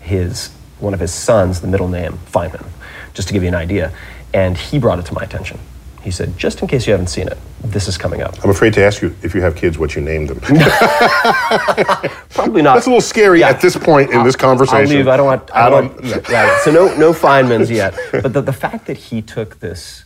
[0.00, 2.64] his, one of his sons the middle name Feynman
[3.14, 3.92] just to give you an idea.
[4.32, 5.58] And he brought it to my attention.
[6.02, 8.44] He said, just in case you haven't seen it, this is coming up.
[8.44, 10.38] I'm afraid to ask you if you have kids what you named them.
[12.30, 12.74] Probably not.
[12.74, 13.48] That's a little scary yeah.
[13.48, 14.76] at this point in I'll, this conversation.
[14.76, 15.08] I'll leave.
[15.08, 15.54] I don't want.
[15.54, 16.60] I don't want yeah, yeah.
[16.60, 17.98] So no, no Feynmans yet.
[18.12, 20.04] But the, the fact that he took this,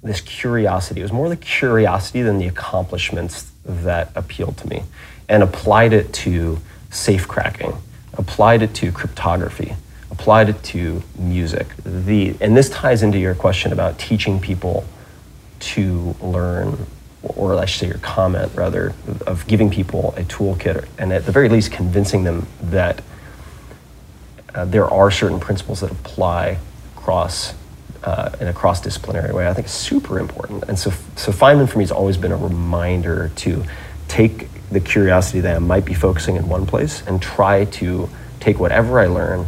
[0.00, 4.84] this curiosity, it was more the curiosity than the accomplishments that appealed to me,
[5.28, 7.76] and applied it to safe cracking,
[8.12, 9.74] applied it to cryptography,
[10.18, 11.68] applied it to music.
[11.84, 14.84] The, and this ties into your question about teaching people
[15.58, 16.86] to learn,
[17.22, 18.94] or I should say your comment rather,
[19.26, 23.02] of giving people a toolkit and at the very least convincing them that
[24.54, 26.58] uh, there are certain principles that apply
[26.96, 27.54] across
[28.02, 29.46] uh, in a cross-disciplinary way.
[29.46, 30.64] I think is super important.
[30.68, 33.64] And so, so Feynman for me has always been a reminder to
[34.08, 38.08] take the curiosity that I might be focusing in one place and try to
[38.40, 39.46] take whatever I learn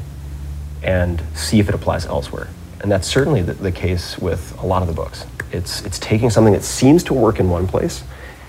[0.83, 2.49] and see if it applies elsewhere.
[2.81, 5.27] And that's certainly the, the, case with a lot of the books.
[5.51, 8.05] It's, it's taking something that seems to work in one place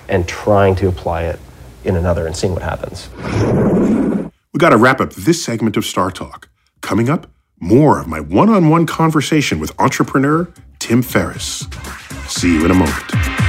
[0.08, 1.40] and trying to apply it
[1.84, 3.10] in another and seeing what happens.
[4.54, 6.50] We got to wrap up this segment of Star Talk.
[6.82, 7.28] Coming up,
[7.60, 11.68] more of my one on one conversation with entrepreneur Tim Ferriss.
[12.28, 13.49] See you in a moment.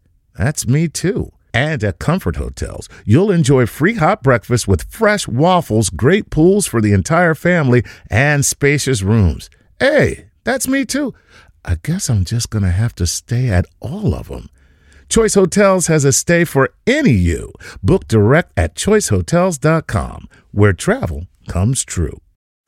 [0.41, 1.31] That's me too.
[1.53, 6.81] And at Comfort Hotels, you'll enjoy free hot breakfast with fresh waffles, great pools for
[6.81, 9.51] the entire family, and spacious rooms.
[9.79, 11.13] Hey, that's me too.
[11.63, 14.49] I guess I'm just going to have to stay at all of them.
[15.09, 17.53] Choice Hotels has a stay for any you.
[17.83, 22.19] Book direct at choicehotels.com, where travel comes true.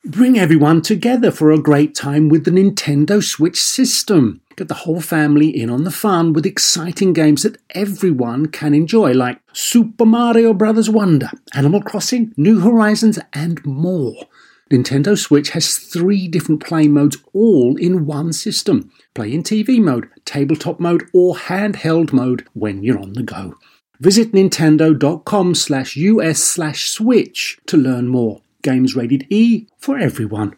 [0.04, 4.42] Bring everyone together for a great time with the Nintendo Switch system.
[4.56, 9.12] Get the whole family in on the fun with exciting games that everyone can enjoy,
[9.12, 10.88] like Super Mario Bros.
[10.88, 14.26] Wonder, Animal Crossing, New Horizons, and more.
[14.70, 20.08] Nintendo Switch has three different play modes all in one system play in TV mode,
[20.24, 23.54] tabletop mode, or handheld mode when you're on the go.
[24.00, 28.40] Visit nintendo.com slash us slash switch to learn more.
[28.62, 30.56] Games rated E for everyone.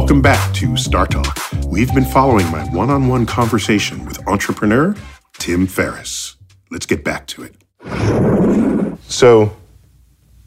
[0.00, 1.38] Welcome back to Star Talk.
[1.66, 4.96] We've been following my one on one conversation with entrepreneur
[5.34, 6.36] Tim Ferriss.
[6.70, 7.54] Let's get back to it.
[9.02, 9.54] So,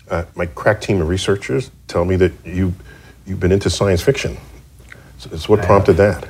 [0.10, 2.74] uh, my crack team of researchers tell me that you,
[3.28, 4.38] you've been into science fiction.
[5.20, 6.28] So, so what prompted that?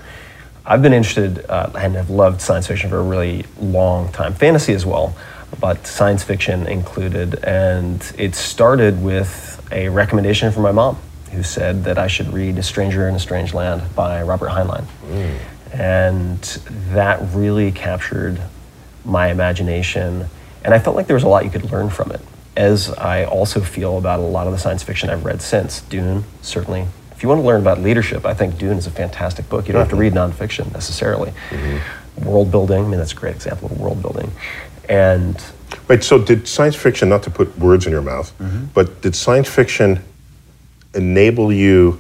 [0.66, 4.74] I've been interested uh, and have loved science fiction for a really long time, fantasy
[4.74, 5.16] as well,
[5.62, 7.42] but science fiction included.
[7.46, 10.98] And it started with a recommendation from my mom,
[11.34, 14.86] who said that I should read A Stranger in a Strange Land by Robert Heinlein.
[15.08, 15.38] Mm.
[15.74, 16.42] And
[16.94, 18.40] that really captured
[19.04, 20.28] my imagination.
[20.64, 22.22] And I felt like there was a lot you could learn from it,
[22.56, 25.82] as I also feel about a lot of the science fiction I've read since.
[25.82, 26.86] Dune, certainly.
[27.12, 29.68] If you want to learn about leadership, I think Dune is a fantastic book.
[29.68, 29.90] You don't mm-hmm.
[29.90, 31.32] have to read nonfiction necessarily.
[31.50, 32.26] Mm-hmm.
[32.26, 34.32] World building, I mean, that's a great example of world building.
[34.88, 35.44] And.
[35.88, 38.66] Wait, so did science fiction, not to put words in your mouth, mm-hmm.
[38.76, 40.04] but did science fiction
[40.96, 42.00] enable you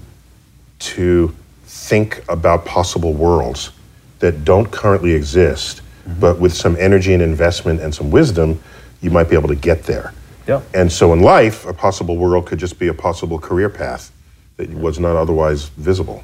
[0.79, 3.71] to think about possible worlds
[4.19, 6.19] that don't currently exist, mm-hmm.
[6.19, 8.61] but with some energy and investment and some wisdom,
[9.01, 10.13] you might be able to get there.
[10.47, 10.61] Yeah.
[10.73, 14.11] And so in life, a possible world could just be a possible career path
[14.57, 16.23] that was not otherwise visible.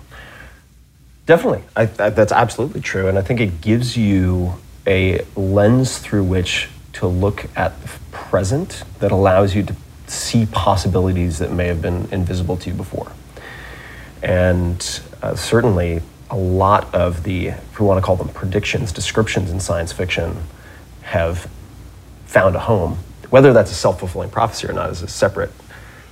[1.25, 1.63] Definitely.
[1.75, 3.07] I, I, that's absolutely true.
[3.07, 4.53] And I think it gives you
[4.87, 9.75] a lens through which to look at the present that allows you to
[10.09, 13.11] see possibilities that may have been invisible to you before.
[14.21, 19.51] And uh, certainly, a lot of the, if we want to call them predictions, descriptions
[19.51, 20.35] in science fiction
[21.03, 21.49] have
[22.25, 22.97] found a home.
[23.29, 25.51] Whether that's a self fulfilling prophecy or not is a separate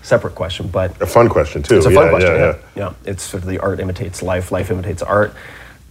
[0.04, 1.78] separate question, but a fun question too.
[1.78, 2.32] It's a fun yeah, question.
[2.34, 2.84] Yeah, yeah.
[2.90, 5.34] yeah, It's sort of the art imitates life, life imitates art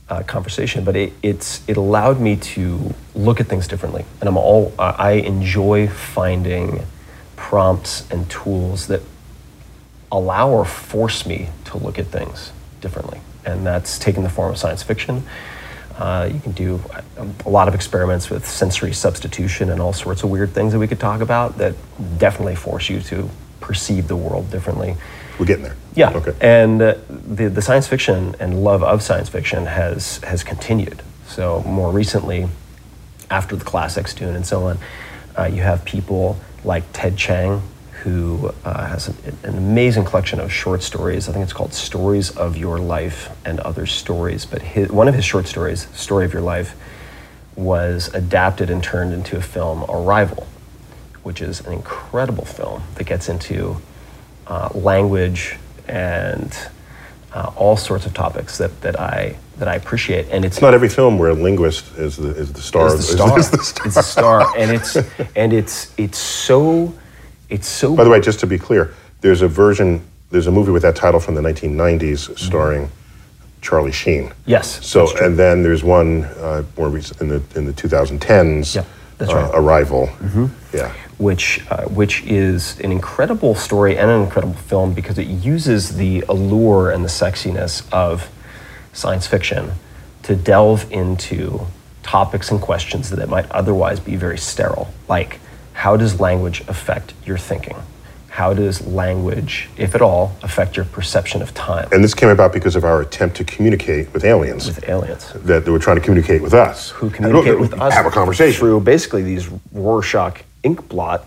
[0.08, 0.84] uh, conversation.
[0.84, 4.94] But it, it's it allowed me to look at things differently, and I'm all uh,
[4.96, 6.86] I enjoy finding
[7.36, 9.02] prompts and tools that
[10.10, 13.20] allow or force me to look at things differently.
[13.44, 15.24] And that's taken the form of science fiction.
[15.96, 16.80] Uh, you can do
[17.16, 20.78] a, a lot of experiments with sensory substitution and all sorts of weird things that
[20.78, 21.74] we could talk about that
[22.18, 23.28] definitely force you to
[23.60, 24.94] perceive the world differently.
[25.38, 25.76] We're getting there.
[25.94, 26.10] Yeah.
[26.10, 26.34] Okay.
[26.40, 31.02] And uh, the, the science fiction and love of science fiction has, has continued.
[31.26, 32.48] So, more recently,
[33.30, 34.78] after the classics, Dune and so on,
[35.36, 37.62] uh, you have people like Ted Chiang,
[38.02, 41.28] who uh, has an, an, amazing collection of short stories.
[41.28, 44.44] I think it's called Stories of Your Life and Other Stories.
[44.44, 46.74] But his, one of his short stories, Story of Your Life,
[47.54, 50.46] was adapted and turned into a film, Arrival,
[51.22, 53.80] which is an incredible film that gets into
[54.46, 55.56] uh, language
[55.88, 56.56] and
[57.32, 60.28] uh, all sorts of topics that, that I that I appreciate.
[60.30, 62.86] And it's not every film where a linguist is the is the star.
[62.86, 63.38] Is the star.
[63.38, 63.86] Is, is the star.
[63.86, 64.96] It's a star, and it's
[65.36, 66.94] and it's it's so
[67.48, 67.96] it's so.
[67.96, 70.02] By the way, just to be clear, there's a version.
[70.30, 73.60] There's a movie with that title from the 1990s starring mm-hmm.
[73.60, 74.32] Charlie Sheen.
[74.44, 74.84] Yes.
[74.84, 78.74] So and then there's one uh, more recent in the in the 2010s.
[78.74, 78.84] Yeah,
[79.18, 79.50] that's uh, right.
[79.54, 80.06] Arrival.
[80.06, 80.46] Mm-hmm.
[80.76, 80.92] Yeah.
[81.18, 86.24] Which uh, which is an incredible story and an incredible film because it uses the
[86.28, 88.28] allure and the sexiness of
[88.96, 89.72] science fiction
[90.22, 91.66] to delve into
[92.02, 95.40] topics and questions that might otherwise be very sterile, like
[95.72, 97.76] how does language affect your thinking?
[98.28, 101.88] How does language, if at all, affect your perception of time?
[101.90, 104.66] And this came about because of our attempt to communicate with aliens.
[104.66, 105.32] With aliens.
[105.34, 106.90] That they were trying to communicate with us.
[106.90, 107.94] Who communicate with us.
[107.94, 108.58] Have a conversation.
[108.58, 111.24] Through basically these Rorschach ink blot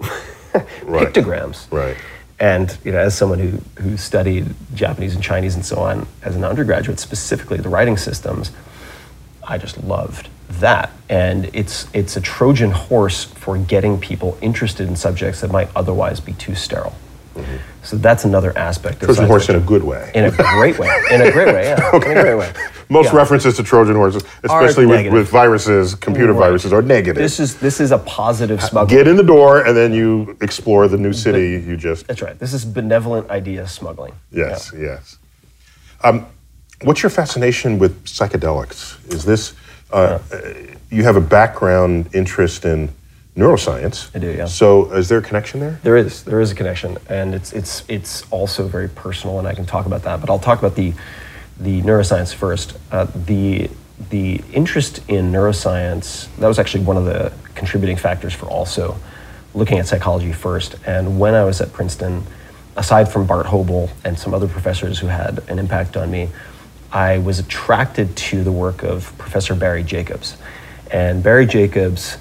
[0.00, 1.06] right.
[1.06, 1.70] pictograms.
[1.70, 1.96] Right.
[2.40, 6.36] And you know, as someone who, who studied Japanese and Chinese and so on as
[6.36, 8.52] an undergraduate, specifically the writing systems,
[9.42, 10.28] I just loved
[10.60, 10.90] that.
[11.08, 16.20] And it's it's a Trojan horse for getting people interested in subjects that might otherwise
[16.20, 16.94] be too sterile.
[17.38, 17.84] Mm-hmm.
[17.84, 19.56] So that's another aspect of Trojan horse fiction.
[19.56, 20.10] in a good way.
[20.14, 20.90] In a great way.
[21.10, 21.90] In a great way, yeah.
[21.94, 22.10] okay.
[22.12, 22.52] In a great way.
[22.90, 23.16] Most yeah.
[23.16, 26.46] references to Trojan horses, especially with, with, viruses, computer right.
[26.46, 27.22] viruses, are negative.
[27.22, 28.96] This is this is a positive smuggling.
[28.96, 32.06] Get in the door and then you explore the new city you just.
[32.06, 32.38] That's right.
[32.38, 34.14] This is benevolent idea smuggling.
[34.32, 34.80] Yes, yeah.
[34.80, 35.18] yes.
[36.02, 36.26] Um,
[36.82, 39.12] what's your fascination with psychedelics?
[39.12, 39.54] Is this
[39.92, 40.18] uh,
[40.90, 42.88] you have a background interest in
[43.38, 44.14] neuroscience.
[44.14, 44.46] I do, yeah.
[44.46, 45.78] So is there a connection there?
[45.84, 46.24] There is.
[46.24, 49.86] There is a connection, and it's it's it's also very personal, and I can talk
[49.86, 50.20] about that.
[50.20, 50.92] But I'll talk about the
[51.58, 52.76] the neuroscience first.
[52.90, 53.70] Uh, the
[54.10, 58.96] the interest in neuroscience that was actually one of the contributing factors for also
[59.54, 60.76] looking at psychology first.
[60.86, 62.22] And when I was at Princeton,
[62.76, 66.28] aside from Bart Hoebel and some other professors who had an impact on me,
[66.92, 70.36] I was attracted to the work of Professor Barry Jacobs.
[70.90, 72.18] And Barry Jacobs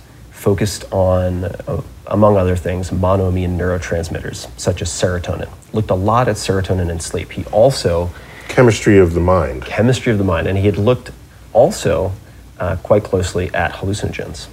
[0.47, 5.49] focused on, uh, among other things, monoamine neurotransmitters, such as serotonin.
[5.73, 7.33] Looked a lot at serotonin and sleep.
[7.33, 8.09] He also
[8.47, 9.65] chemistry of the mind.
[9.65, 11.11] Chemistry of the mind, and he had looked
[11.51, 12.13] also
[12.61, 14.47] uh, quite closely at hallucinogens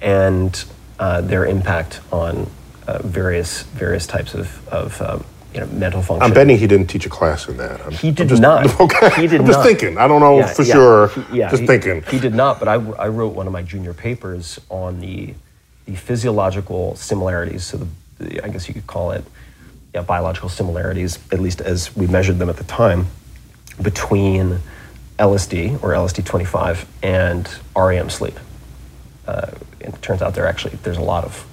[0.00, 0.64] and
[1.00, 2.48] uh, their impact on
[2.86, 6.22] uh, various various types of, of um, you know, mental function.
[6.22, 7.80] I'm betting he didn't teach a class in that.
[7.80, 8.66] I'm, he did just, not.
[8.80, 9.10] Okay.
[9.20, 9.66] He did I'm just not.
[9.66, 9.98] thinking.
[9.98, 10.72] I don't know yeah, for yeah.
[10.72, 11.08] sure.
[11.08, 12.02] He, yeah, just he, thinking.
[12.02, 15.34] He did not, but I, I wrote one of my junior papers on the
[15.86, 17.64] the physiological similarities.
[17.64, 17.86] So the,
[18.18, 19.24] the I guess you could call it
[19.94, 23.06] yeah, biological similarities, at least as we measured them at the time,
[23.82, 24.60] between
[25.18, 28.38] LSD or LSD 25 and REM sleep.
[29.26, 31.46] Uh, it turns out there actually there's a lot of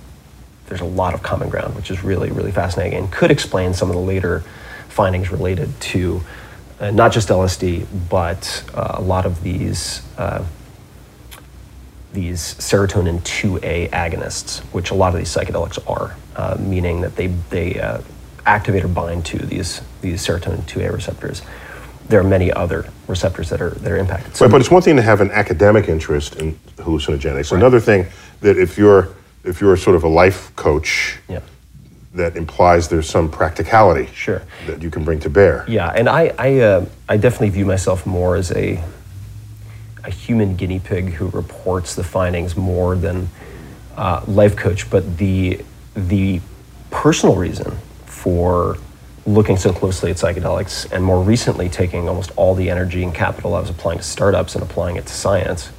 [0.68, 3.90] there's a lot of common ground, which is really really fascinating and could explain some
[3.90, 4.44] of the later
[4.90, 6.22] findings related to
[6.80, 10.44] uh, not just LSD but uh, a lot of these uh,
[12.14, 17.28] these serotonin 2A agonists, which a lot of these psychedelics are, uh, meaning that they
[17.50, 18.02] they uh,
[18.46, 21.42] activate or bind to these these serotonin 2A receptors.
[22.10, 24.36] There are many other receptors that are that are impacted.
[24.36, 27.52] So right, but it's one thing to have an academic interest in hallucinogenics.
[27.52, 27.60] Right.
[27.60, 28.08] Another thing
[28.42, 29.10] that if you're
[29.48, 31.40] if you're sort of a life coach, yeah.
[32.14, 34.44] that implies there's some practicality sure.
[34.68, 35.66] that you can bring to bear.
[35.68, 38.84] Yeah, and I I, uh, I definitely view myself more as a
[40.04, 43.30] a human guinea pig who reports the findings more than
[43.96, 44.90] uh, life coach.
[44.90, 45.62] But the
[45.96, 46.42] the
[46.92, 48.78] personal reason for
[49.26, 53.56] looking so closely at psychedelics and more recently taking almost all the energy and capital
[53.56, 55.70] I was applying to startups and applying it to science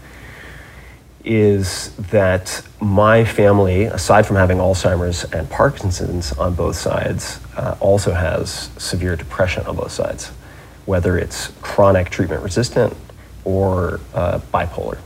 [1.24, 8.12] is that my family, aside from having Alzheimer's and Parkinson's on both sides, uh, also
[8.12, 10.28] has severe depression on both sides,
[10.86, 12.96] whether it's chronic treatment resistant
[13.44, 14.98] or uh, bipolar.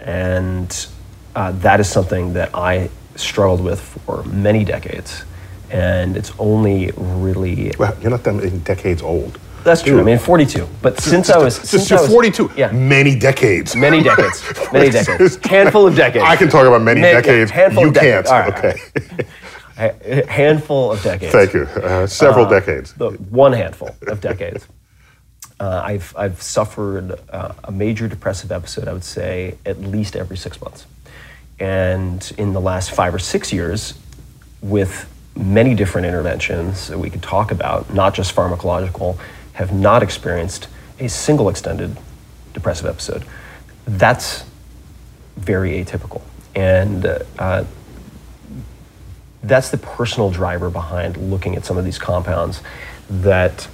[0.00, 0.86] And
[1.34, 5.24] uh, that is something that I struggled with for many decades.
[5.70, 7.72] And it's only really.
[7.78, 9.38] Well, you're not that many decades old.
[9.64, 10.00] That's true.
[10.00, 10.68] I mean, 42.
[10.82, 12.52] But since I was since you're I was, 42.
[12.56, 13.74] yeah, Many decades.
[13.76, 14.42] many decades,
[14.72, 16.24] many decades, handful of decades.
[16.24, 17.50] I can talk about many Many- decades.
[17.50, 18.28] handful you of decades.
[18.30, 18.54] can't.
[18.54, 19.26] All right, okay.
[19.80, 21.32] A handful of decades.
[21.32, 21.62] Thank you.
[21.62, 22.92] Uh, several decades.
[22.94, 24.66] The one handful of decades.
[25.60, 30.36] Uh, I've, I've suffered uh, a major depressive episode, I would say, at least every
[30.36, 30.86] six months.
[31.58, 33.94] And in the last five or six years,
[34.62, 39.18] with many different interventions that we could talk about, not just pharmacological,
[39.58, 40.68] have not experienced
[41.00, 41.96] a single extended
[42.54, 43.24] depressive episode.
[43.86, 44.44] That's
[45.36, 46.22] very atypical.
[46.54, 47.04] And
[47.40, 47.64] uh,
[49.42, 52.62] that's the personal driver behind looking at some of these compounds
[53.10, 53.66] that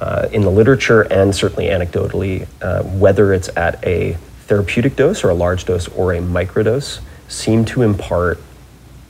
[0.00, 4.14] uh, in the literature and certainly anecdotally, uh, whether it's at a
[4.46, 8.40] therapeutic dose or a large dose or a microdose, seem to impart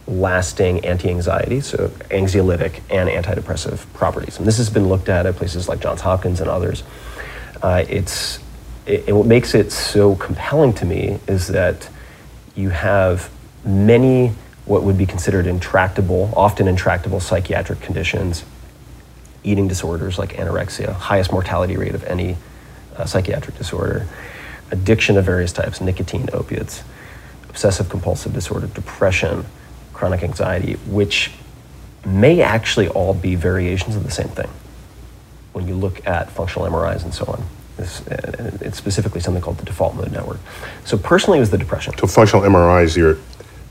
[0.06, 4.38] lasting anti-anxiety, so anxiolytic and antidepressive properties.
[4.38, 6.84] And this has been looked at at places like Johns Hopkins and others.
[7.62, 8.38] Uh, it's
[8.86, 11.88] it, what makes it so compelling to me is that
[12.54, 13.30] you have
[13.64, 14.32] many
[14.64, 18.44] what would be considered intractable, often intractable psychiatric conditions,
[19.44, 22.36] eating disorders like anorexia, highest mortality rate of any
[22.96, 24.06] uh, psychiatric disorder,
[24.72, 26.82] addiction of various types, nicotine, opiates,
[27.48, 29.46] obsessive compulsive disorder, depression,
[29.96, 31.32] chronic anxiety, which
[32.04, 34.48] may actually all be variations of the same thing
[35.52, 37.42] when you look at functional MRIs and so on.
[37.78, 40.38] It's, uh, it's specifically something called the default mode network.
[40.84, 41.94] So personally, it was the depression.
[41.98, 43.18] So functional MRIs, you're,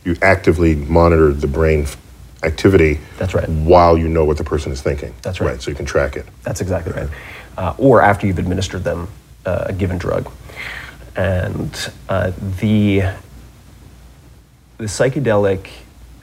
[0.04, 1.86] you actively monitor the brain
[2.44, 3.00] activity.
[3.18, 3.48] That's right.
[3.48, 5.14] While you know what the person is thinking.
[5.22, 5.52] That's right.
[5.52, 5.62] Right.
[5.62, 6.26] So you can track it.
[6.44, 7.10] That's exactly right.
[7.58, 9.08] Uh, or after you've administered them
[9.46, 10.32] uh, a given drug.
[11.16, 13.14] And uh, the,
[14.78, 15.70] the psychedelic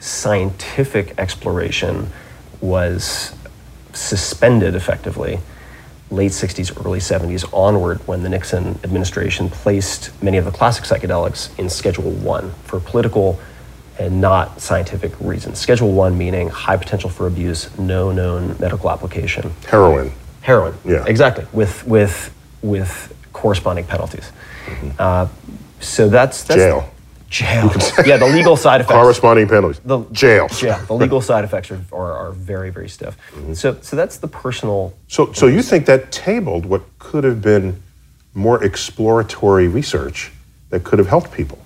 [0.03, 2.09] scientific exploration
[2.59, 3.33] was
[3.93, 5.39] suspended effectively
[6.11, 11.57] late 60s, early 70s onward when the Nixon administration placed many of the classic psychedelics
[11.57, 13.39] in Schedule 1 for political
[13.97, 15.57] and not scientific reasons.
[15.57, 20.11] Schedule 1 meaning high potential for abuse, no known medical application Heroin.
[20.41, 20.77] heroin.
[20.83, 21.05] Yeah.
[21.07, 21.45] exactly.
[21.53, 24.31] With with with corresponding penalties.
[24.99, 25.27] Uh,
[25.79, 26.92] so that's, that's Jail.
[27.33, 27.71] Jail.
[28.05, 28.93] yeah, the legal side effects.
[28.93, 29.79] Corresponding penalties.
[29.83, 30.47] The Jail.
[30.61, 33.17] Yeah, the legal side effects are, are, are very very stiff.
[33.31, 33.53] Mm-hmm.
[33.55, 34.93] So so that's the personal.
[35.07, 37.81] So, so you think that tabled what could have been
[38.35, 40.31] more exploratory research
[40.69, 41.57] that could have helped people?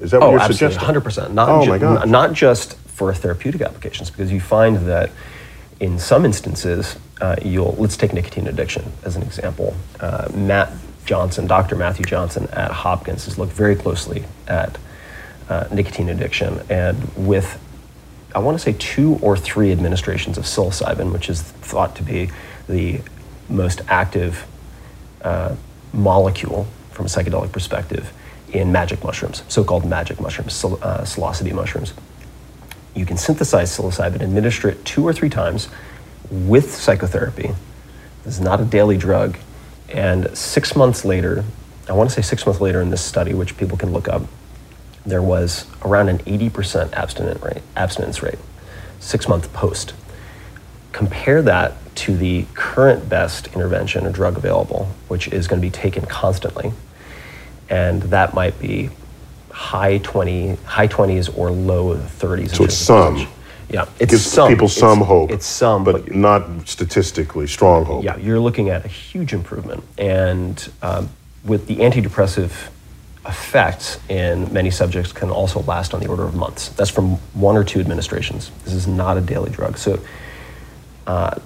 [0.00, 0.86] Is that what Oh, you're absolutely, suggesting?
[0.86, 1.34] hundred percent.
[1.34, 5.10] Not Oh ju- my n- not just for therapeutic applications, because you find that
[5.80, 9.74] in some instances, uh, you'll let's take nicotine addiction as an example.
[10.00, 10.72] Uh, Matt
[11.04, 11.76] Johnson, Dr.
[11.76, 14.78] Matthew Johnson at Hopkins, has looked very closely at
[15.50, 17.60] uh, nicotine addiction, and with
[18.34, 22.30] I want to say two or three administrations of psilocybin, which is thought to be
[22.68, 23.00] the
[23.48, 24.46] most active
[25.22, 25.56] uh,
[25.92, 28.12] molecule from a psychedelic perspective
[28.52, 31.92] in magic mushrooms, so-called magic mushrooms, psil- uh, psilocybin mushrooms.
[32.94, 35.68] You can synthesize psilocybin, administer it two or three times
[36.30, 37.50] with psychotherapy.
[38.24, 39.38] This is not a daily drug.
[39.88, 41.44] And six months later,
[41.88, 44.22] I want to say six months later in this study, which people can look up,
[45.06, 48.38] there was around an 80% abstinent rate, abstinence rate,
[48.98, 49.94] six month post.
[50.92, 55.70] Compare that to the current best intervention or drug available, which is going to be
[55.70, 56.72] taken constantly,
[57.68, 58.90] and that might be
[59.50, 62.40] high 20, high 20s or low 30s.
[62.40, 63.26] in So it's some.
[63.68, 64.48] Yeah, it's Gives some.
[64.48, 65.30] people some It's- hope.
[65.30, 68.02] It's some, but, not statistically strong hope.
[68.02, 69.84] yeah, you're looking at a huge improvement.
[69.96, 71.08] And um,
[71.44, 72.50] with the antidepressive
[73.26, 76.70] effects in many subjects can also last on the order of months.
[76.70, 78.50] That's from one or two administrations.
[78.64, 79.76] This is not a daily drug.
[79.76, 79.98] So
[81.06, 81.38] uh,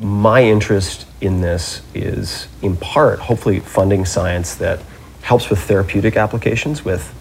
[0.00, 4.80] my interest in this is in part hopefully funding science that
[5.22, 7.12] helps with therapeutic applications with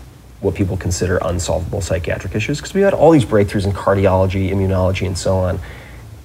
[0.42, 5.06] what people consider unsolvable psychiatric issues because we had all these breakthroughs in cardiology immunology
[5.08, 5.58] and so on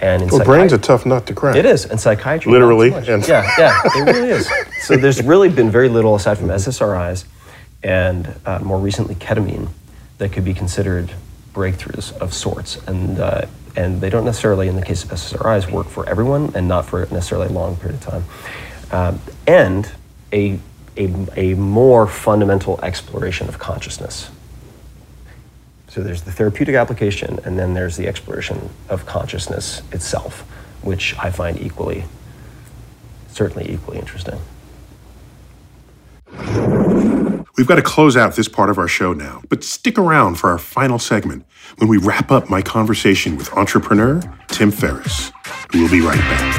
[0.01, 1.55] and in Well, brain's a tough nut to crack.
[1.57, 2.51] it is, and psychiatry.
[2.53, 3.29] Literally, not so much.
[3.29, 4.49] and- yeah, yeah, it really is.
[4.83, 7.25] So there's really been very little aside from SSRIs,
[7.83, 9.69] and uh, more recently ketamine,
[10.19, 11.13] that could be considered
[11.55, 15.87] breakthroughs of sorts, and uh, and they don't necessarily, in the case of SSRIs, work
[15.87, 18.25] for everyone, and not for necessarily a long period of time,
[18.91, 19.91] um, and
[20.33, 20.59] a,
[20.97, 24.31] a a more fundamental exploration of consciousness.
[25.89, 30.41] So there's the therapeutic application, and then there's the exploration of consciousness itself,
[30.83, 32.05] which I find equally,
[33.29, 34.39] certainly equally interesting.
[37.59, 40.49] We've got to close out this part of our show now, but stick around for
[40.49, 41.45] our final segment
[41.79, 45.33] when we wrap up my conversation with entrepreneur Tim Ferriss.
[45.75, 46.55] We'll be right back.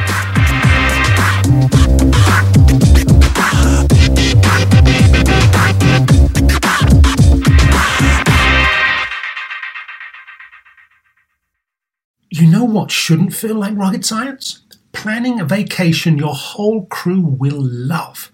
[12.30, 14.64] You know what shouldn't feel like rocket science?
[14.92, 18.34] Planning a vacation your whole crew will love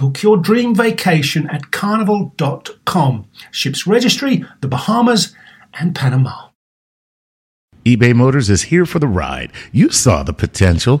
[0.00, 3.26] Book your dream vacation at carnival.com.
[3.50, 5.36] Ships registry, the Bahamas,
[5.74, 6.50] and Panama
[7.84, 9.50] eBay Motors is here for the ride.
[9.72, 11.00] You saw the potential.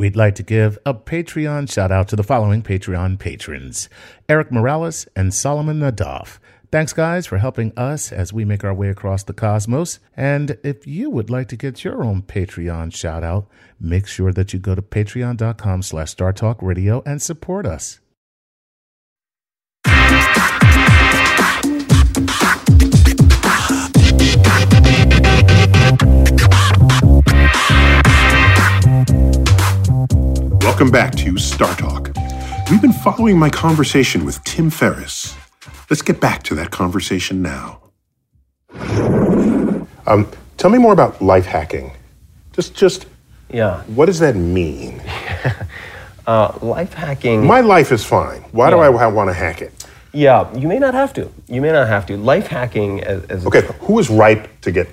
[0.00, 3.90] We'd like to give a Patreon shout out to the following Patreon patrons
[4.30, 6.38] Eric Morales and Solomon Nadaf.
[6.72, 9.98] Thanks, guys, for helping us as we make our way across the cosmos.
[10.16, 13.46] And if you would like to get your own Patreon shout out,
[13.78, 18.00] make sure that you go to patreon.com slash startalkradio and support us.
[30.80, 32.10] Welcome back to Star Talk.
[32.70, 35.36] We've been following my conversation with Tim Ferriss.
[35.90, 37.82] Let's get back to that conversation now.
[40.06, 40.26] Um,
[40.56, 41.92] tell me more about life hacking.
[42.54, 43.04] Just, just,
[43.50, 43.82] yeah.
[43.88, 45.02] What does that mean?
[46.26, 47.44] uh, life hacking.
[47.44, 48.40] My life is fine.
[48.52, 48.88] Why yeah.
[48.88, 49.86] do I want to hack it?
[50.14, 51.30] Yeah, you may not have to.
[51.46, 52.16] You may not have to.
[52.16, 53.68] Life hacking as, as okay.
[53.80, 54.88] Who is ripe to get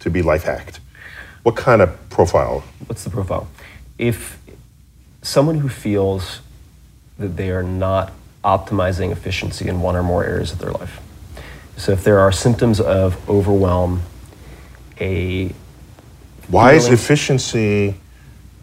[0.00, 0.80] to be life hacked?
[1.44, 2.64] What kind of profile?
[2.88, 3.46] What's the profile?
[3.98, 4.36] If
[5.28, 6.40] someone who feels
[7.18, 8.12] that they are not
[8.42, 11.00] optimizing efficiency in one or more areas of their life.
[11.76, 14.02] So if there are symptoms of overwhelm,
[14.98, 15.52] a
[16.48, 17.96] why is efficiency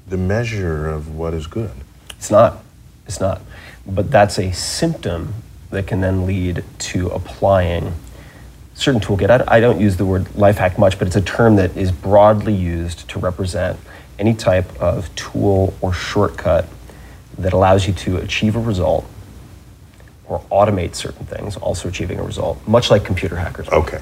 [0.07, 1.71] the measure of what is good?
[2.17, 2.63] It's not.
[3.05, 3.41] It's not.
[3.85, 5.35] But that's a symptom
[5.69, 7.93] that can then lead to applying
[8.73, 9.29] certain toolkit.
[9.29, 11.91] I, I don't use the word life hack much, but it's a term that is
[11.91, 13.79] broadly used to represent
[14.19, 16.67] any type of tool or shortcut
[17.37, 19.05] that allows you to achieve a result
[20.27, 23.67] or automate certain things, also achieving a result, much like computer hackers.
[23.69, 24.01] Okay.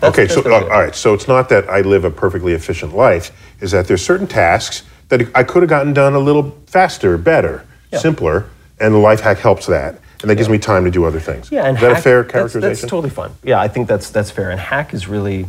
[0.00, 0.94] That's, okay, so uh, all right.
[0.94, 4.82] So it's not that I live a perfectly efficient life; is that there's certain tasks
[5.08, 7.98] that I could have gotten done a little faster, better, yeah.
[7.98, 8.48] simpler,
[8.78, 11.50] and the life hack helps that, and that gives me time to do other things.
[11.50, 12.60] Yeah, and is hack, a fair characterization?
[12.60, 13.30] That's, that's totally fine.
[13.42, 14.50] Yeah, I think that's that's fair.
[14.50, 15.46] And hack is really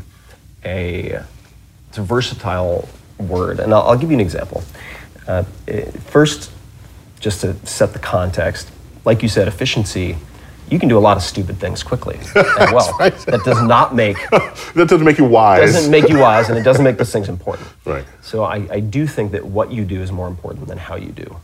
[0.63, 1.23] a
[1.89, 2.87] it's a versatile
[3.17, 4.63] word, and I'll, I'll give you an example.
[5.27, 5.43] Uh,
[6.07, 6.51] first,
[7.19, 8.69] just to set the context,
[9.03, 10.17] like you said, efficiency
[10.69, 12.95] you can do a lot of stupid things quickly as well.
[12.99, 13.15] right.
[13.17, 15.73] That does not make that doesn't make you wise.
[15.73, 17.67] doesn't make you wise, and it doesn't make those things important.
[17.85, 18.05] Right.
[18.23, 21.11] So I, I do think that what you do is more important than how you
[21.11, 21.37] do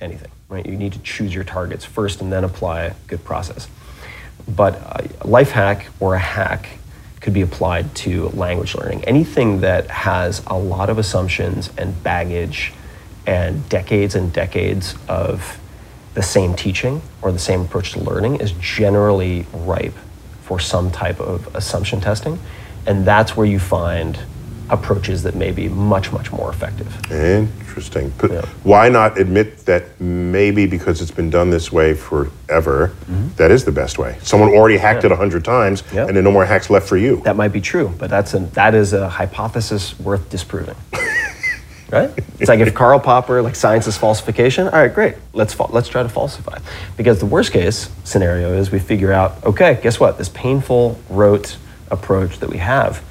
[0.00, 0.30] anything.
[0.48, 0.64] Right.
[0.64, 3.66] You need to choose your targets first, and then apply a good process.
[4.46, 4.74] But
[5.20, 6.78] a life hack or a hack
[7.26, 9.04] could be applied to language learning.
[9.04, 12.72] Anything that has a lot of assumptions and baggage
[13.26, 15.58] and decades and decades of
[16.14, 19.96] the same teaching or the same approach to learning is generally ripe
[20.42, 22.38] for some type of assumption testing.
[22.86, 24.16] And that's where you find
[24.70, 26.88] approaches that may be much, much more effective.
[27.10, 28.12] Interesting.
[28.18, 28.40] But Yeah.
[28.64, 32.92] Why not admit that maybe because it's been done this way forever,
[33.36, 34.16] that is the best way?
[34.22, 35.96] Someone already hacked it a hundred times, Mm-hmm.
[35.96, 36.06] Yeah.
[36.06, 37.20] and there are no more hacks left for you.
[37.24, 40.76] That might be true, but that's a, that is a hypothesis worth disproving.
[41.90, 42.10] right?
[42.40, 44.66] It's like if Karl Popper, like science is falsification.
[44.66, 45.14] All right, great.
[45.32, 46.58] Let's fa- let's try to falsify.
[46.96, 50.18] Because the worst case scenario is we figure out, okay, guess what?
[50.18, 51.56] This painful rote
[51.90, 53.02] approach that we have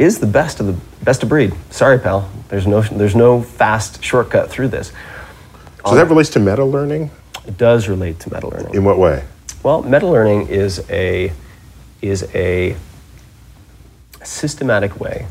[0.00, 1.52] is the best of the best of breed.
[1.70, 2.28] Sorry, pal.
[2.48, 4.92] There's no there's no fast shortcut through this.
[5.86, 7.10] so that relates to meta learning.
[7.46, 8.74] It does relate to meta learning.
[8.74, 9.24] In what way?
[9.62, 11.32] Well, meta learning is a
[12.00, 12.76] is a
[14.22, 15.26] systematic way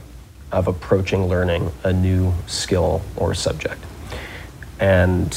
[0.51, 3.83] of approaching learning a new skill or subject.
[4.79, 5.31] And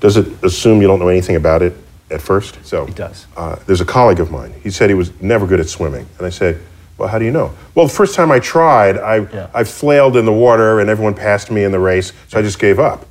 [0.00, 1.76] Does it assume you don't know anything about it
[2.10, 2.64] at first?
[2.64, 3.26] So It does.
[3.36, 4.54] Uh, there's a colleague of mine.
[4.62, 6.60] He said he was never good at swimming, and I said,
[6.98, 9.46] "Well, how do you know?" Well, the first time I tried, I Yeah.
[9.54, 12.58] I flailed in the water, and everyone passed me in the race, so I just
[12.58, 13.06] gave up.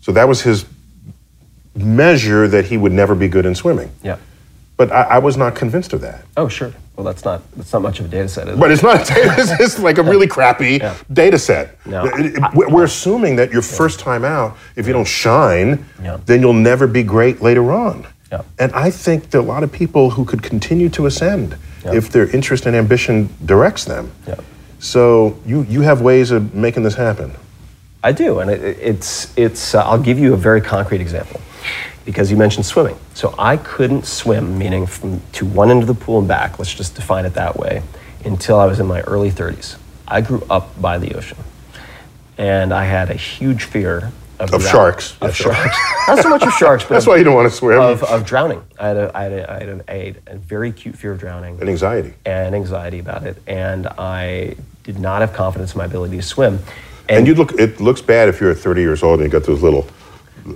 [0.00, 0.64] So that was his
[1.74, 3.90] measure that he would never be good in swimming.
[4.02, 4.16] yeah.
[4.78, 6.22] But I, I was not convinced of that.
[6.36, 6.70] Oh, sure.
[6.96, 8.74] Well, that's not that's not much of a data set, is But it?
[8.74, 9.10] it's not.
[9.10, 10.94] A data, set, it's like a really crappy Yeah.
[11.10, 11.78] data set.
[11.86, 12.04] No.
[12.04, 16.18] It- it- we're assuming that your first time out, if you don't shine, Yeah.
[16.26, 18.06] then you'll never be great later on.
[18.32, 18.42] Yeah.
[18.58, 21.94] And I think that a lot of people who could continue to ascend Yeah.
[21.94, 24.10] if their interest and ambition directs them.
[24.26, 24.34] Yeah.
[24.78, 27.30] So you you have ways of making this happen.
[28.04, 29.74] I do, and it, it's it's.
[29.74, 31.40] Uh, I'll give you a very concrete example,
[32.04, 32.96] because you mentioned swimming.
[33.14, 36.58] So I couldn't swim, meaning from to one end of the pool and back.
[36.58, 37.82] Let's just define it that way,
[38.24, 39.76] until I was in my early 30s.
[40.06, 41.38] I grew up by the ocean,
[42.38, 45.16] and I had a huge fear of, Of sharks.
[45.20, 45.76] Of sharks.
[46.08, 47.80] Not so much of sharks, but That's of, why you don't want to swim.
[47.80, 48.62] of, of drowning.
[48.78, 51.18] I had a, I had a, I had a, a, a very acute fear of
[51.18, 52.14] drowning and anxiety.
[52.24, 56.58] and anxiety about it, and I did not have confidence in my ability to swim.
[57.08, 57.52] And you look.
[57.58, 59.86] It looks bad if you're 30 years old and you got those little.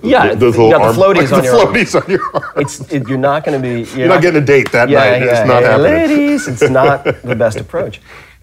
[0.02, 1.74] Yeah, those you little got the floaties like on the your arm.
[1.74, 2.52] floaties on your arm.
[2.56, 4.98] it's it, you're not going to be you're, You're not getting a date that yeah,
[4.98, 5.22] night.
[5.22, 5.92] Yeah, it's not hey, happening.
[5.92, 8.00] ladies, it's not the best approach.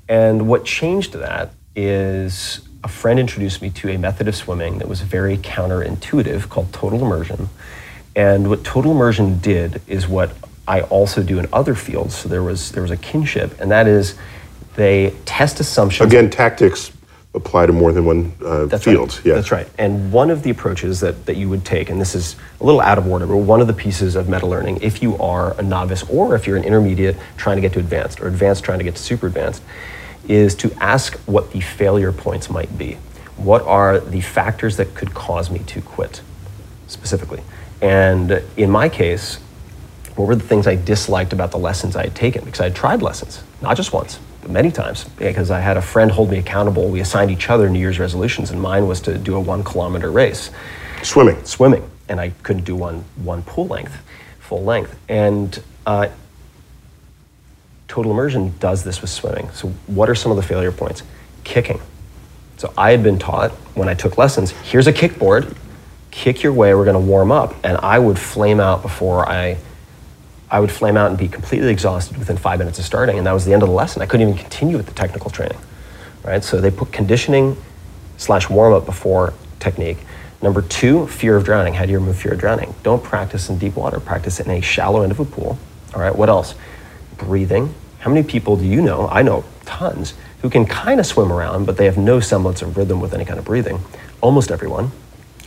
[0.09, 4.88] And what changed that is a friend introduced me to a method of swimming that
[4.88, 7.49] was very counterintuitive called total immersion.
[8.15, 10.32] And what total immersion did is what
[10.67, 12.15] I also do in other fields.
[12.15, 14.15] So there was there was a kinship, and that is
[14.75, 16.07] they test assumptions.
[16.11, 16.91] Again, tactics
[17.34, 19.15] apply to more than one uh, That's field.
[19.15, 19.25] Right.
[19.25, 19.36] Yes.
[19.36, 19.69] That's right.
[19.78, 22.82] And one of the approaches that, that you would take, and this is a little
[22.82, 25.61] out of order, but one of the pieces of meta learning, if you are a
[25.61, 28.84] novice or if you're an intermediate trying to get to advanced or advanced trying to
[28.84, 29.61] get to super advanced,
[30.28, 32.97] is to ask what the failure points might be.
[33.38, 36.21] What are the factors that could cause me to quit
[36.88, 37.41] specifically?
[37.82, 39.38] And in my case,
[40.15, 42.43] what were the things I disliked about the lessons I had taken?
[42.43, 45.03] Because I had tried lessons, not just once, but many times.
[45.03, 46.89] Because I had a friend hold me accountable.
[46.89, 50.09] We assigned each other New Year's resolutions, and mine was to do a one kilometer
[50.09, 50.49] race,
[51.03, 51.43] Swimming.
[51.45, 53.95] swimming, and I couldn't do one one pool length,
[54.39, 54.97] full length.
[55.07, 56.07] And uh,
[57.88, 59.49] total immersion does this with swimming.
[59.51, 61.03] So, what are some of the failure points?
[61.43, 61.79] Kicking.
[62.57, 65.55] So, I had been taught when I took lessons here's a kickboard,
[66.11, 67.55] kick your way, we're going to warm up.
[67.63, 69.57] And I would flame out before I.
[70.49, 73.33] I would flame out and be completely exhausted within five minutes of starting, and that
[73.33, 74.01] was the end of the lesson.
[74.01, 75.57] I couldn't even continue with the technical training,
[76.23, 76.41] right?
[76.41, 77.57] So they put conditioning
[78.15, 79.97] slash warm up before technique.
[80.41, 81.73] Number two, fear of drowning.
[81.73, 82.73] How do you remove fear of drowning?
[82.83, 83.99] Don't practice in deep water.
[83.99, 85.57] Practice in a shallow end of a pool.
[85.93, 86.15] All right.
[86.15, 86.55] What else?
[87.18, 87.74] Breathing.
[87.99, 89.07] How many people do you know?
[89.07, 92.78] I know tons who can kind of swim around, but they have no semblance of
[92.78, 93.80] rhythm with any kind of breathing.
[94.22, 94.91] Almost everyone.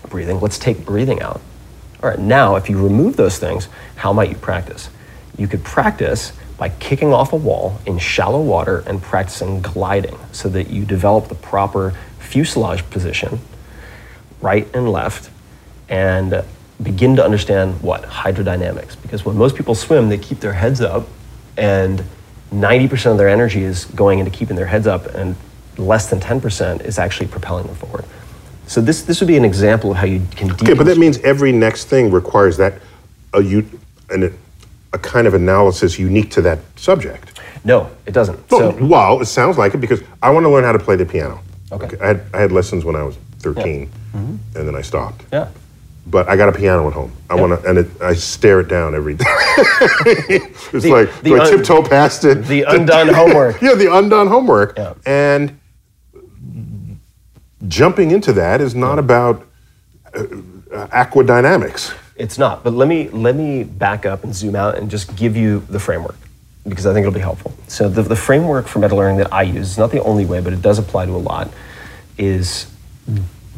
[0.08, 0.40] Breathing.
[0.40, 1.40] Let's take breathing out.
[2.02, 4.88] All right, now if you remove those things, how might you practice?
[5.36, 10.48] You could practice by kicking off a wall in shallow water and practicing gliding so
[10.50, 13.40] that you develop the proper fuselage position,
[14.40, 15.30] right and left,
[15.88, 16.44] and
[16.82, 18.02] begin to understand what?
[18.04, 19.00] Hydrodynamics.
[19.00, 21.06] Because when most people swim, they keep their heads up,
[21.56, 22.02] and
[22.52, 25.36] 90% of their energy is going into keeping their heads up, and
[25.76, 28.04] less than 10% is actually propelling them forward.
[28.66, 31.18] So this, this would be an example of how you can Okay, but that means
[31.18, 32.74] every next thing requires that
[33.34, 33.68] a you
[34.10, 34.32] and
[34.92, 37.40] a kind of analysis unique to that subject.
[37.64, 38.48] No, it doesn't.
[38.50, 40.96] So, So well, it sounds like it because I want to learn how to play
[40.96, 41.40] the piano.
[41.72, 41.96] Okay.
[42.00, 44.18] I had, I had lessons when I was 13, mm-hmm.
[44.18, 45.24] and then I stopped.
[45.32, 45.48] yeah.
[46.10, 47.12] But I got a piano at home.
[47.28, 49.24] I want to, and it, I stare it down every day.
[49.28, 52.44] it's The- like, the do I un- tiptoe past it?
[52.46, 53.62] the undone homework.
[53.62, 54.76] yeah, the undone homework.
[54.76, 54.94] Yeah.
[55.06, 55.58] And
[57.68, 59.46] jumping into that is not about
[60.14, 60.20] uh,
[60.72, 61.94] uh, aquadynamics.
[62.16, 62.64] It's not.
[62.64, 65.78] But let me let me back up and zoom out and just give you the
[65.80, 66.16] framework
[66.68, 67.54] because I think it'll be helpful.
[67.68, 70.40] So the, the framework for meta learning that I use is not the only way,
[70.40, 71.48] but it does apply to a lot.
[72.18, 72.66] Is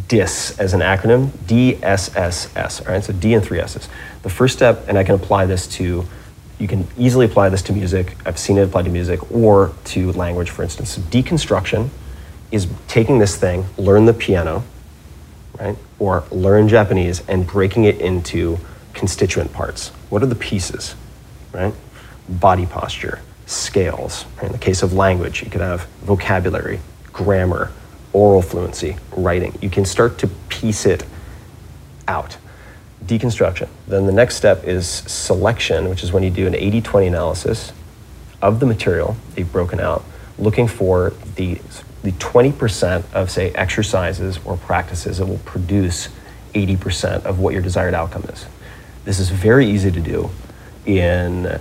[0.09, 2.81] DISS as an acronym, D-S-S-S.
[2.81, 3.89] All right, so D and three S's.
[4.23, 6.05] The first step, and I can apply this to,
[6.59, 8.17] you can easily apply this to music.
[8.25, 10.91] I've seen it applied to music or to language, for instance.
[10.91, 11.89] So deconstruction
[12.51, 14.65] is taking this thing, learn the piano,
[15.59, 15.77] right?
[15.99, 18.59] Or learn Japanese and breaking it into
[18.95, 19.89] constituent parts.
[20.11, 20.95] What are the pieces,
[21.53, 21.75] right?
[22.29, 24.25] Body posture, scales.
[24.37, 24.47] Right?
[24.47, 26.81] In the case of language, you could have vocabulary,
[27.13, 27.73] grammar,
[28.13, 29.57] oral fluency, writing.
[29.61, 31.05] You can start to piece it
[32.07, 32.37] out.
[33.05, 33.69] Deconstruction.
[33.89, 37.73] Then the next step is selection, which is when you do an 80 20 analysis
[38.41, 40.05] of the material that you've broken out,
[40.39, 41.61] looking for the,
[42.03, 46.09] the 20% of, say, exercises or practices that will produce
[46.55, 48.47] 80% of what your desired outcome is.
[49.05, 50.31] This is very easy to do
[50.87, 51.59] in,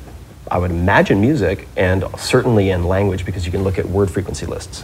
[0.49, 4.45] I would imagine, music and certainly in language because you can look at word frequency
[4.45, 4.83] lists.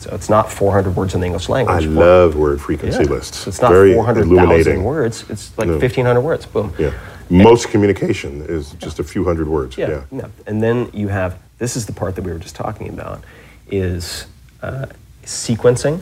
[0.00, 1.84] So it's not 400 words in the English language.
[1.84, 3.10] I love word frequency yeah.
[3.10, 3.38] lists.
[3.38, 5.24] So it's not Very 400,000 words.
[5.28, 5.74] It's like No.
[5.74, 6.46] 1,500 words.
[6.46, 6.72] Boom.
[6.78, 6.92] Yeah.
[7.30, 9.76] Most communication is just a few hundred words.
[9.76, 10.28] Yeah, yeah.
[10.46, 13.22] And then you have this is the part that we were just talking about
[13.70, 14.26] is
[14.62, 14.86] uh,
[15.24, 16.00] sequencing,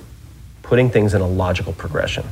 [0.62, 2.24] putting things in a logical progression.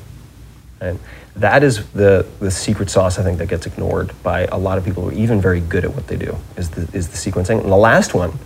[0.81, 1.01] And
[1.37, 4.85] that is the, the secret sauce I think that gets ignored by a lot of
[4.85, 7.61] people who are even very good at what they do is the, is the sequencing.
[7.63, 8.39] And the last one,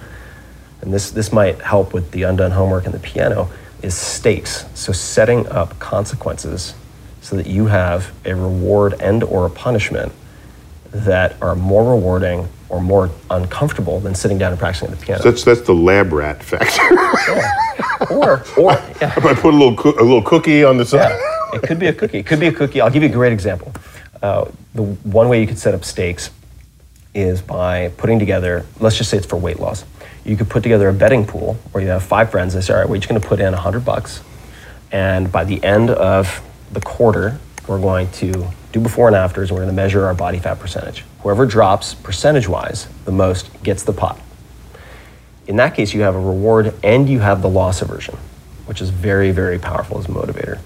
[0.81, 3.51] and this, this might help with the undone homework and the piano,
[3.83, 4.65] is stakes.
[4.75, 6.75] So setting up consequences
[7.21, 10.13] so that you have a reward and or a punishment
[10.91, 15.23] that are more rewarding or more uncomfortable than sitting down and practicing the piano.
[15.23, 16.83] That's that's the lab rat factor.
[18.15, 21.11] or, or yeah, if I put a little coo- a little cookie on the side.
[21.11, 22.19] yeah, it could be a cookie.
[22.19, 22.81] It could be a cookie.
[22.81, 23.73] I'll give you a great example.
[24.23, 26.31] Uh, the one way you could set up stakes
[27.15, 29.85] is by putting together, let's just say it's for weight loss.
[30.29, 32.81] You could put together a betting pool where you have five friends and say, all
[32.81, 34.21] right, we're each going to put in 100 bucks.
[34.93, 39.59] And by the end of the quarter, we're going to do before and afters, and
[39.59, 41.03] we're going to measure our body fat percentage.
[41.21, 44.21] Whoever drops percentage wise the most gets the pot.
[45.47, 48.19] In that case, you have a reward and you have the loss aversion,
[48.67, 50.59] which is very, very powerful as a motivator.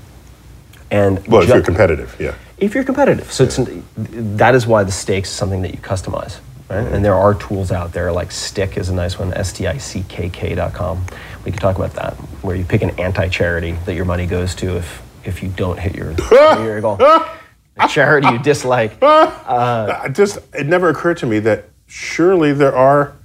[0.90, 2.34] And Well, if you're competitive, yeah.
[2.58, 3.32] if you're competitive.
[3.32, 3.60] So it's,
[3.96, 6.40] that is why the stakes is something that you customize.
[6.72, 6.92] Right?
[6.92, 11.04] And there are tools out there like Stick is a nice one, S-T-I-C-K-K.com.
[11.44, 14.76] We can talk about that, where you pick an anti-charity that your money goes to
[14.76, 16.12] if, if you don't hit your,
[16.64, 16.96] your goal.
[17.00, 18.96] A charity you dislike.
[19.02, 23.16] I uh, just it never occurred to me that surely there are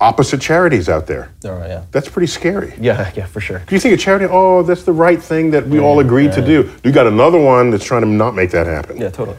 [0.00, 1.32] opposite charities out there.
[1.44, 1.84] Right, yeah.
[1.92, 2.74] That's pretty scary.
[2.80, 3.58] Yeah, yeah, for sure.
[3.66, 4.26] Do you think a charity?
[4.28, 6.70] Oh, that's the right thing that we all agreed to do.
[6.82, 8.96] You got another one that's trying to not make that happen.
[8.96, 9.36] Yeah, totally.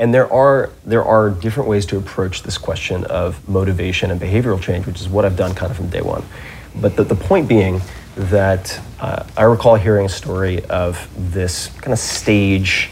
[0.00, 4.60] And there are there are different ways to approach this question of motivation and behavioral
[4.60, 6.24] change, which is what I've done kind of from day one.
[6.74, 7.82] But the, the point being
[8.16, 12.88] that uh, I recall hearing a story of this kind of stage,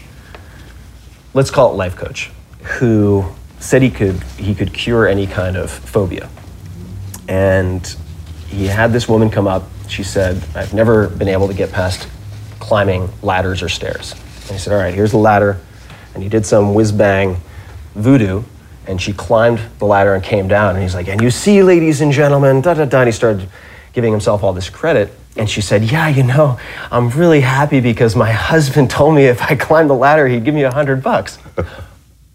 [1.33, 2.29] let's call it life coach,
[2.77, 3.25] who
[3.59, 6.29] said he could he could cure any kind of phobia.
[7.27, 7.87] And
[8.49, 9.63] he had this woman come up.
[9.87, 12.07] She said, I've never been able to get past
[12.59, 14.11] climbing ladders or stairs.
[14.11, 15.59] And he said, All right, here's the ladder.
[16.13, 17.37] And he did some whiz bang
[17.95, 18.43] voodoo.
[18.87, 20.75] And she climbed the ladder and came down.
[20.75, 23.01] And he's like, And you see, ladies and gentlemen, da da da.
[23.01, 23.47] And he started
[23.93, 25.13] giving himself all this credit.
[25.35, 26.59] And she said, Yeah, you know,
[26.91, 30.55] I'm really happy because my husband told me if I climbed the ladder, he'd give
[30.55, 31.37] me a hundred bucks.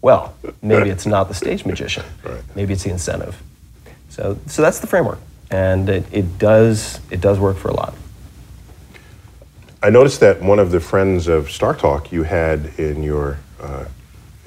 [0.01, 2.03] well, maybe it's not the stage magician.
[2.55, 3.41] Maybe it's the incentive.
[4.09, 5.19] So, so that's the framework,
[5.51, 7.93] and it, it does it does work for a lot.
[9.85, 13.85] I noticed that one of the friends of Star Talk you had in your uh,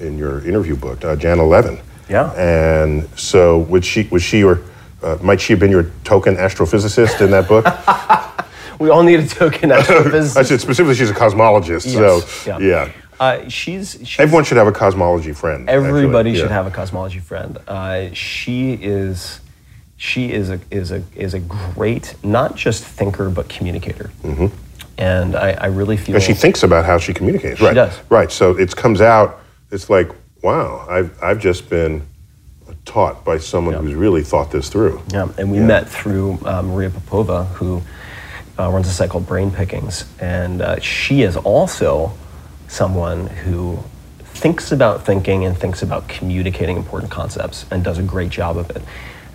[0.01, 1.79] in your interview book, uh, Janna Levin.
[2.09, 2.33] Yeah.
[2.33, 4.59] And so, was she was she your
[5.01, 7.65] uh, might she have been your token astrophysicist in that book?
[8.79, 10.37] We all need a token astrophysicist.
[10.37, 11.85] I said specifically, she's a cosmologist.
[11.85, 12.59] Yes, So yeah.
[12.59, 12.91] yeah.
[13.19, 15.69] Uh, she's, she's everyone should have a cosmology friend.
[15.69, 17.57] everybody should have a cosmology friend.
[17.67, 19.41] Uh, she is
[19.97, 24.11] she is a is a is a great not just thinker but communicator.
[24.99, 26.15] And I, I really feel.
[26.15, 27.61] And she thinks about how she communicates.
[27.61, 27.73] right.
[27.73, 27.97] does.
[28.09, 28.31] Right.
[28.31, 29.39] So it comes out.
[29.71, 30.09] It's like,
[30.43, 32.05] wow, I've I've just been
[32.85, 35.01] taught by someone who's really thought this through.
[35.11, 37.81] Yeah, and we met through uh, Maria Popova, who
[38.57, 42.11] uh, runs a site called Brain Pickings, and uh, she is also
[42.67, 43.79] someone who
[44.19, 48.69] thinks about thinking and thinks about communicating important concepts and does a great job of
[48.69, 48.81] it.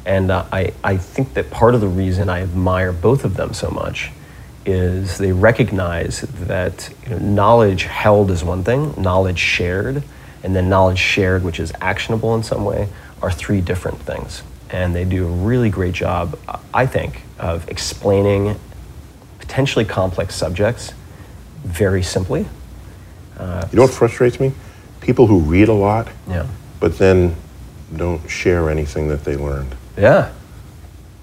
[0.06, 3.54] And uh, I, I think that part of the reason I admire both of them
[3.54, 4.10] so much
[4.66, 10.02] is they recognize that you know, knowledge held is one thing, knowledge shared,
[10.42, 12.88] and then knowledge shared, which is actionable in some way,
[13.22, 14.42] are three different things.
[14.70, 16.38] And they do a really great job,
[16.72, 18.58] I think, of explaining
[19.38, 20.92] potentially complex subjects
[21.62, 22.46] very simply.
[23.38, 24.52] Uh, you know what frustrates me?
[25.00, 26.46] People who read a lot, yeah.
[26.80, 27.36] but then
[27.96, 29.74] don't share anything that they learned.
[29.96, 30.32] Yeah.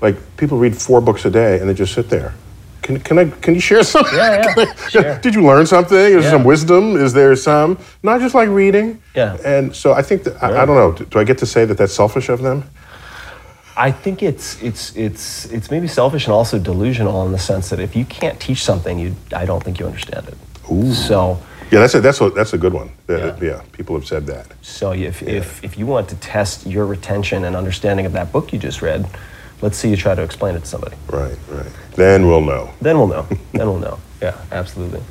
[0.02, 2.34] Like people read four books a day and they just sit there.
[2.92, 4.18] Can, can I can you share something?
[4.18, 4.76] Yeah, yeah.
[4.90, 5.20] sure.
[5.20, 5.98] Did you learn something?
[5.98, 6.30] Is there Yeah.
[6.32, 6.96] some wisdom?
[6.98, 9.02] Is there some not just like reading?
[9.16, 9.38] Yeah.
[9.46, 10.92] And so I think that I, I don't know.
[11.06, 12.64] Do I get to say that that's selfish of them?
[13.78, 17.80] I think it's it's it's it's maybe selfish and also delusional in the sense that
[17.80, 20.36] if you can't teach something, you I don't think you understand it.
[20.70, 20.94] Ooh.
[20.94, 21.40] So
[21.72, 22.90] Yeah, that's a that's a that's a good one.
[23.08, 23.38] Yeah.
[23.42, 24.46] yeah, people have said that.
[24.62, 28.52] so if, if if you want to test your retention and understanding of that book
[28.54, 29.06] you just read,
[29.62, 30.96] let's see you try to explain it to somebody.
[31.08, 31.72] Right, right.
[31.96, 32.74] Then we'll know.
[32.82, 33.28] Then we'll know.
[33.54, 34.00] then we'll know.
[34.22, 35.02] Yeah, absolutely.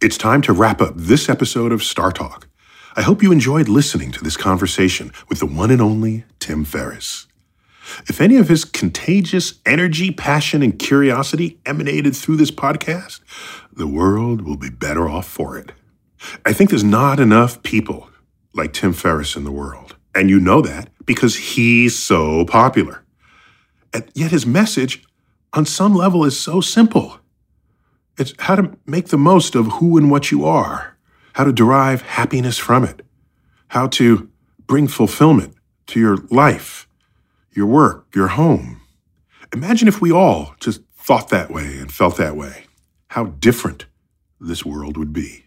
[0.00, 2.48] It's time to wrap up this episode of Star Talk.
[2.96, 7.26] I hope you enjoyed listening to this conversation with the one and only Tim Ferriss.
[8.08, 13.20] If any of his contagious energy, passion, and curiosity emanated through this podcast,
[13.70, 15.72] the world will be better off for it.
[16.46, 18.08] I think there's not enough people
[18.54, 19.96] like Tim Ferriss in the world.
[20.14, 23.02] And you know that because he's so popular.
[23.92, 25.02] And yet his message,
[25.52, 27.18] on some level, is so simple.
[28.16, 30.96] It's how to make the most of who and what you are,
[31.32, 33.04] how to derive happiness from it,
[33.66, 34.30] how to
[34.68, 35.56] bring fulfillment
[35.88, 36.86] to your life,
[37.50, 38.80] your work, your home.
[39.52, 42.66] Imagine if we all just thought that way and felt that way,
[43.08, 43.86] how different
[44.38, 45.46] this world would be.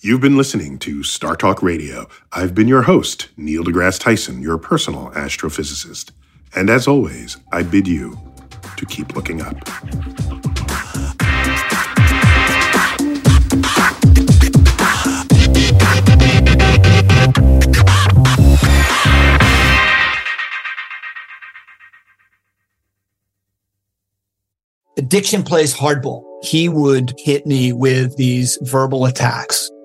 [0.00, 2.06] You've been listening to Star Talk Radio.
[2.32, 6.12] I've been your host, Neil deGrasse Tyson, your personal astrophysicist.
[6.54, 8.16] And as always, I bid you
[8.76, 9.56] to keep looking up.
[24.96, 26.22] addiction plays hardball.
[26.42, 29.70] He would hit me with these verbal attacks.